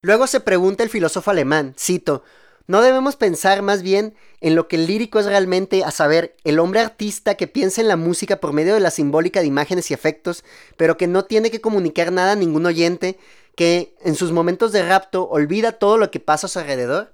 Luego 0.02 0.28
se 0.28 0.40
pregunta 0.40 0.84
el 0.84 0.90
filósofo 0.90 1.32
alemán, 1.32 1.74
cito, 1.78 2.24
¿no 2.68 2.82
debemos 2.82 3.16
pensar 3.16 3.64
más 3.64 3.82
bien 3.82 4.14
en 4.42 4.56
lo 4.56 4.68
que 4.68 4.76
el 4.76 4.86
lírico 4.86 5.20
es 5.20 5.26
realmente, 5.26 5.84
a 5.84 5.90
saber, 5.90 6.36
el 6.44 6.60
hombre 6.60 6.82
artista 6.82 7.36
que 7.36 7.48
piensa 7.48 7.82
en 7.82 7.88
la 7.88 7.96
música 7.96 8.40
por 8.40 8.54
medio 8.54 8.76
de 8.76 8.80
la 8.80 8.92
simbólica 8.92 9.40
de 9.40 9.48
imágenes 9.48 9.90
y 9.90 9.96
efectos, 9.96 10.44
pero 10.76 10.98
que 10.98 11.08
no 11.08 11.26
tiene 11.26 11.50
que 11.50 11.62
comunicar 11.62 12.12
nada 12.12 12.34
a 12.34 12.36
ningún 12.36 12.68
oyente, 12.68 13.18
que 13.56 13.96
en 14.02 14.14
sus 14.14 14.32
momentos 14.32 14.72
de 14.72 14.88
rapto 14.88 15.28
olvida 15.30 15.72
todo 15.72 15.98
lo 15.98 16.12
que 16.12 16.20
pasa 16.20 16.46
a 16.46 16.50
su 16.50 16.60
alrededor? 16.60 17.14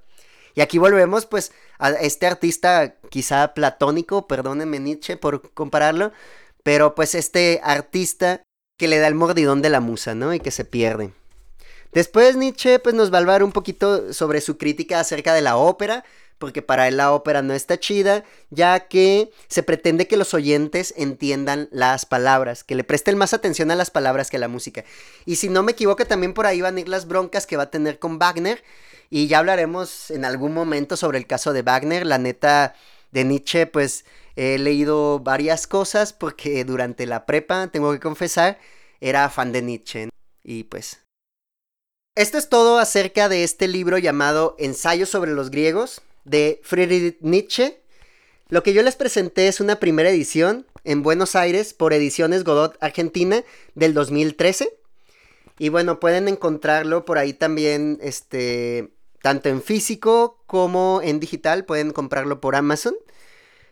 Y 0.54 0.62
aquí 0.62 0.78
volvemos 0.78 1.26
pues 1.26 1.54
a 1.80 1.92
este 1.92 2.28
artista 2.28 2.96
quizá 3.10 3.54
platónico, 3.54 4.28
perdónenme 4.28 4.80
Nietzsche 4.80 5.16
por 5.16 5.54
compararlo, 5.54 6.12
pero 6.64 6.96
pues 6.96 7.16
este 7.16 7.62
artista 7.64 8.44
que 8.78 8.90
le 8.90 9.00
da 9.00 9.08
el 9.08 9.16
mordidón 9.16 9.62
de 9.62 9.70
la 9.70 9.80
musa, 9.80 10.16
¿no? 10.16 10.34
Y 10.34 10.42
que 10.42 10.52
se 10.52 10.66
pierde. 10.66 11.14
Después 11.94 12.36
Nietzsche 12.36 12.80
pues 12.80 12.96
nos 12.96 13.12
va 13.12 13.18
a 13.18 13.22
hablar 13.22 13.44
un 13.44 13.52
poquito 13.52 14.14
sobre 14.14 14.42
su 14.42 14.58
crítica 14.58 15.00
acerca 15.00 15.34
de 15.34 15.42
la 15.42 15.58
ópera, 15.58 16.04
porque 16.40 16.62
para 16.62 16.88
él 16.88 16.98
la 16.98 17.14
ópera 17.14 17.42
no 17.42 17.54
está 17.54 17.80
chida, 17.80 18.24
ya 18.50 18.88
que 18.88 19.32
se 19.48 19.64
pretende 19.64 20.08
que 20.08 20.18
los 20.18 20.34
oyentes 20.34 20.94
entiendan 20.98 21.70
las 21.72 22.06
palabras, 22.06 22.64
que 22.64 22.76
le 22.76 22.84
presten 22.84 23.18
más 23.18 23.34
atención 23.34 23.72
a 23.72 23.76
las 23.76 23.92
palabras 23.92 24.30
que 24.30 24.38
a 24.38 24.40
la 24.40 24.48
música. 24.48 24.84
Y 25.26 25.38
si 25.38 25.50
no 25.50 25.64
me 25.64 25.74
equivoco, 25.74 26.06
también 26.06 26.34
por 26.34 26.46
ahí 26.46 26.62
van 26.62 26.78
a 26.78 26.80
ir 26.82 26.90
las 26.90 27.08
broncas 27.08 27.46
que 27.46 27.58
va 27.58 27.64
a 27.64 27.72
tener 27.72 28.00
con 28.00 28.20
Wagner, 28.20 28.64
y 29.10 29.28
ya 29.28 29.40
hablaremos 29.40 30.10
en 30.10 30.26
algún 30.26 30.54
momento 30.54 30.98
sobre 30.98 31.20
el 31.20 31.28
caso 31.28 31.54
de 31.54 31.62
Wagner, 31.62 32.06
la 32.06 32.18
neta 32.18 32.74
de 33.12 33.24
Nietzsche, 33.24 33.68
pues 33.68 34.06
he 34.36 34.58
leído 34.58 35.20
varias 35.20 35.68
cosas 35.68 36.14
porque 36.14 36.66
durante 36.66 37.06
la 37.06 37.28
prepa, 37.28 37.68
tengo 37.68 37.94
que 37.94 38.00
confesar, 38.00 38.60
era 39.00 39.30
fan 39.30 39.52
de 39.52 39.62
Nietzsche. 39.62 40.10
Y 40.44 40.64
pues 40.64 41.00
esto 42.16 42.38
es 42.38 42.48
todo 42.48 42.78
acerca 42.78 43.28
de 43.28 43.44
este 43.44 43.68
libro 43.68 43.98
llamado 43.98 44.56
Ensayos 44.60 45.10
sobre 45.10 45.32
los 45.32 45.50
griegos 45.50 46.02
de 46.26 46.62
Friedrich 46.64 47.18
Nietzsche. 47.22 47.82
Lo 48.50 48.62
que 48.62 48.74
yo 48.74 48.84
les 48.84 48.96
presenté 48.96 49.48
es 49.48 49.60
una 49.60 49.80
primera 49.80 50.12
edición 50.12 50.68
en 50.84 51.02
Buenos 51.02 51.36
Aires 51.36 51.74
por 51.74 51.92
Ediciones 51.92 52.44
Godot 52.44 52.78
Argentina 52.82 53.44
del 53.74 53.96
2013. 53.96 54.78
Y 55.58 55.70
bueno, 55.70 56.00
pueden 56.00 56.28
encontrarlo 56.28 57.04
por 57.04 57.18
ahí 57.18 57.34
también, 57.34 57.98
este, 58.02 58.92
tanto 59.24 59.50
en 59.50 59.64
físico 59.64 60.44
como 60.46 61.02
en 61.04 61.20
digital, 61.20 61.66
pueden 61.66 61.94
comprarlo 61.94 62.40
por 62.42 62.56
Amazon. 62.56 62.96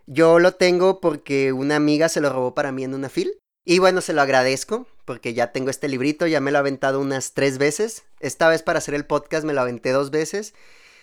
Yo 0.07 0.39
lo 0.39 0.53
tengo 0.53 0.99
porque 0.99 1.53
una 1.53 1.75
amiga 1.75 2.09
se 2.09 2.21
lo 2.21 2.31
robó 2.31 2.55
para 2.55 2.71
mí 2.71 2.83
en 2.83 2.95
una 2.95 3.09
fil. 3.09 3.40
Y 3.63 3.79
bueno, 3.79 4.01
se 4.01 4.13
lo 4.13 4.21
agradezco 4.21 4.87
porque 5.05 5.33
ya 5.33 5.51
tengo 5.51 5.69
este 5.69 5.87
librito, 5.87 6.25
ya 6.25 6.39
me 6.39 6.51
lo 6.51 6.57
he 6.57 6.59
aventado 6.59 6.99
unas 6.99 7.33
tres 7.33 7.57
veces. 7.57 8.03
Esta 8.19 8.49
vez 8.49 8.63
para 8.63 8.79
hacer 8.79 8.93
el 8.93 9.05
podcast 9.05 9.45
me 9.45 9.53
lo 9.53 9.61
aventé 9.61 9.91
dos 9.91 10.09
veces. 10.09 10.53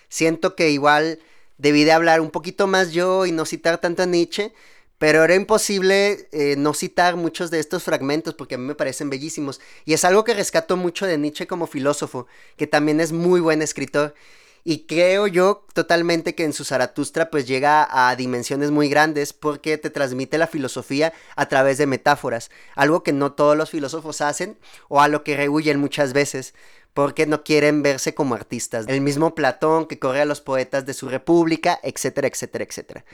Siento 0.09 0.55
que 0.55 0.69
igual 0.69 1.19
debí 1.57 1.83
de 1.83 1.91
hablar 1.91 2.21
un 2.21 2.31
poquito 2.31 2.67
más 2.67 2.91
yo 2.91 3.25
y 3.25 3.31
no 3.31 3.45
citar 3.45 3.79
tanto 3.79 4.03
a 4.03 4.05
Nietzsche, 4.05 4.53
pero 4.97 5.23
era 5.23 5.35
imposible 5.35 6.27
eh, 6.31 6.55
no 6.57 6.73
citar 6.73 7.15
muchos 7.15 7.51
de 7.51 7.59
estos 7.59 7.83
fragmentos 7.83 8.33
porque 8.33 8.55
a 8.55 8.57
mí 8.57 8.65
me 8.65 8.75
parecen 8.75 9.09
bellísimos. 9.09 9.61
Y 9.85 9.93
es 9.93 10.03
algo 10.03 10.23
que 10.25 10.33
rescato 10.33 10.75
mucho 10.75 11.05
de 11.05 11.17
Nietzsche 11.17 11.47
como 11.47 11.67
filósofo, 11.67 12.27
que 12.57 12.67
también 12.67 12.99
es 12.99 13.13
muy 13.13 13.39
buen 13.39 13.61
escritor. 13.61 14.15
Y 14.63 14.85
creo 14.85 15.27
yo 15.27 15.65
totalmente 15.73 16.35
que 16.35 16.43
en 16.43 16.53
su 16.53 16.65
Zaratustra 16.65 17.29
pues 17.29 17.47
llega 17.47 17.87
a 17.89 18.15
dimensiones 18.15 18.71
muy 18.71 18.89
grandes 18.89 19.33
porque 19.33 19.77
te 19.77 19.89
transmite 19.89 20.37
la 20.37 20.47
filosofía 20.47 21.13
a 21.35 21.47
través 21.47 21.77
de 21.77 21.87
metáforas, 21.87 22.51
algo 22.75 23.03
que 23.03 23.13
no 23.13 23.31
todos 23.31 23.55
los 23.55 23.69
filósofos 23.69 24.21
hacen 24.21 24.59
o 24.87 25.01
a 25.01 25.07
lo 25.07 25.23
que 25.23 25.37
rehuyen 25.37 25.79
muchas 25.79 26.13
veces 26.13 26.53
porque 26.93 27.25
no 27.25 27.43
quieren 27.43 27.81
verse 27.81 28.13
como 28.13 28.35
artistas. 28.35 28.85
El 28.87 29.01
mismo 29.01 29.35
Platón 29.35 29.85
que 29.85 29.99
corre 29.99 30.21
a 30.21 30.25
los 30.25 30.41
poetas 30.41 30.85
de 30.85 30.93
su 30.93 31.07
república, 31.07 31.79
etcétera, 31.83 32.27
etcétera, 32.27 32.65
etcétera. 32.65 33.05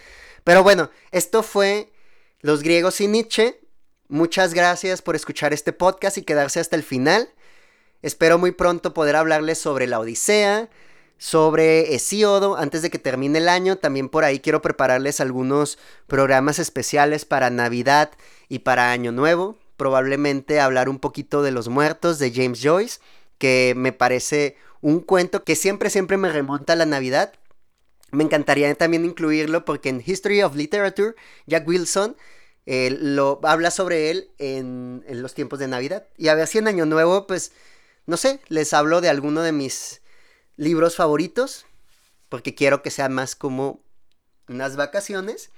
Pero 0.44 0.64
bueno, 0.64 0.90
esto 1.12 1.44
fue 1.44 1.92
Los 2.42 2.64
griegos 2.64 3.02
y 3.02 3.08
Nietzsche. 3.08 3.60
Muchas 4.08 4.54
gracias 4.54 5.02
por 5.02 5.16
escuchar 5.16 5.54
este 5.54 5.74
podcast 5.74 6.18
y 6.18 6.24
quedarse 6.24 6.60
hasta 6.60 6.76
el 6.76 6.84
final. 6.84 7.30
Espero 8.02 8.38
muy 8.38 8.52
pronto 8.52 8.94
poder 8.94 9.16
hablarles 9.16 9.58
sobre 9.58 9.88
la 9.88 10.00
Odisea, 10.00 10.70
sobre 11.18 11.96
Hesíodo 11.96 12.58
antes 12.58 12.82
de 12.82 12.90
que 12.90 13.00
termine 13.00 13.40
el 13.40 13.50
año. 13.50 13.78
También 13.78 14.10
por 14.10 14.24
ahí 14.24 14.40
quiero 14.40 14.62
prepararles 14.62 15.20
algunos 15.20 15.78
programas 16.08 16.60
especiales 16.60 17.26
para 17.26 17.50
Navidad 17.50 18.12
y 18.50 18.60
para 18.60 18.92
Año 18.92 19.12
Nuevo. 19.12 19.58
Probablemente 19.78 20.60
hablar 20.60 20.90
un 20.90 21.00
poquito 21.00 21.42
de 21.42 21.52
los 21.52 21.68
muertos 21.68 22.20
de 22.20 22.32
James 22.32 22.62
Joyce, 22.62 23.00
que 23.38 23.74
me 23.76 23.92
parece 23.92 24.56
un 24.82 25.00
cuento 25.00 25.44
que 25.44 25.56
siempre, 25.56 25.90
siempre 25.90 26.18
me 26.18 26.32
remonta 26.32 26.74
a 26.74 26.78
la 26.78 26.86
Navidad. 26.86 27.34
Me 28.12 28.24
encantaría 28.24 28.74
también 28.76 29.04
incluirlo 29.04 29.66
porque 29.66 29.90
en 29.90 30.04
History 30.06 30.44
of 30.44 30.56
Literature, 30.56 31.16
Jack 31.48 31.68
Wilson 31.68 32.16
eh, 32.66 32.96
lo 33.00 33.40
habla 33.44 33.72
sobre 33.72 34.12
él 34.12 34.32
en, 34.38 35.04
en 35.08 35.22
los 35.22 35.34
tiempos 35.34 35.60
de 35.60 35.68
Navidad. 35.68 36.08
Y 36.18 36.30
a 36.30 36.36
ver 36.36 36.48
si 36.48 36.60
en 36.60 36.68
Año 36.68 36.86
Nuevo, 36.86 37.28
pues, 37.28 37.52
no 38.06 38.16
sé, 38.16 38.40
les 38.48 38.74
hablo 38.74 39.02
de 39.02 39.10
alguno 39.10 39.42
de 39.42 39.52
mis 39.52 40.02
libros 40.58 40.96
favoritos, 40.96 41.66
porque 42.30 42.56
quiero 42.56 42.82
que 42.82 42.92
sea 42.92 43.10
más 43.10 43.36
como 43.36 43.84
unas 44.48 44.76
vacaciones. 44.76 45.52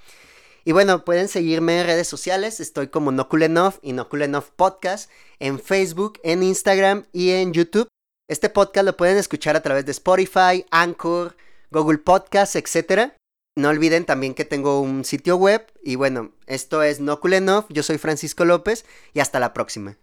Y 0.65 0.73
bueno, 0.73 1.05
pueden 1.05 1.29
seguirme 1.29 1.79
en 1.79 1.87
redes 1.87 2.07
sociales, 2.07 2.59
estoy 2.59 2.87
como 2.89 3.11
Nokulenov 3.11 3.79
y 3.81 3.93
Nokulenov 3.93 4.51
Podcast 4.55 5.09
en 5.39 5.59
Facebook, 5.59 6.19
en 6.23 6.43
Instagram 6.43 7.05
y 7.13 7.31
en 7.31 7.53
YouTube. 7.53 7.87
Este 8.29 8.49
podcast 8.49 8.85
lo 8.85 8.97
pueden 8.97 9.17
escuchar 9.17 9.55
a 9.55 9.61
través 9.61 9.85
de 9.85 9.93
Spotify, 9.93 10.65
Anchor, 10.69 11.37
Google 11.71 11.99
Podcasts, 11.99 12.57
etc. 12.57 13.13
No 13.55 13.69
olviden 13.69 14.05
también 14.05 14.33
que 14.33 14.43
tengo 14.43 14.81
un 14.81 15.05
sitio 15.05 15.37
web 15.37 15.65
y 15.81 15.95
bueno, 15.95 16.33
esto 16.47 16.83
es 16.83 16.99
Nokulenov, 16.99 17.65
yo 17.69 17.81
soy 17.81 17.97
Francisco 17.97 18.43
López 18.43 18.85
y 19.13 19.21
hasta 19.21 19.39
la 19.39 19.53
próxima. 19.53 19.97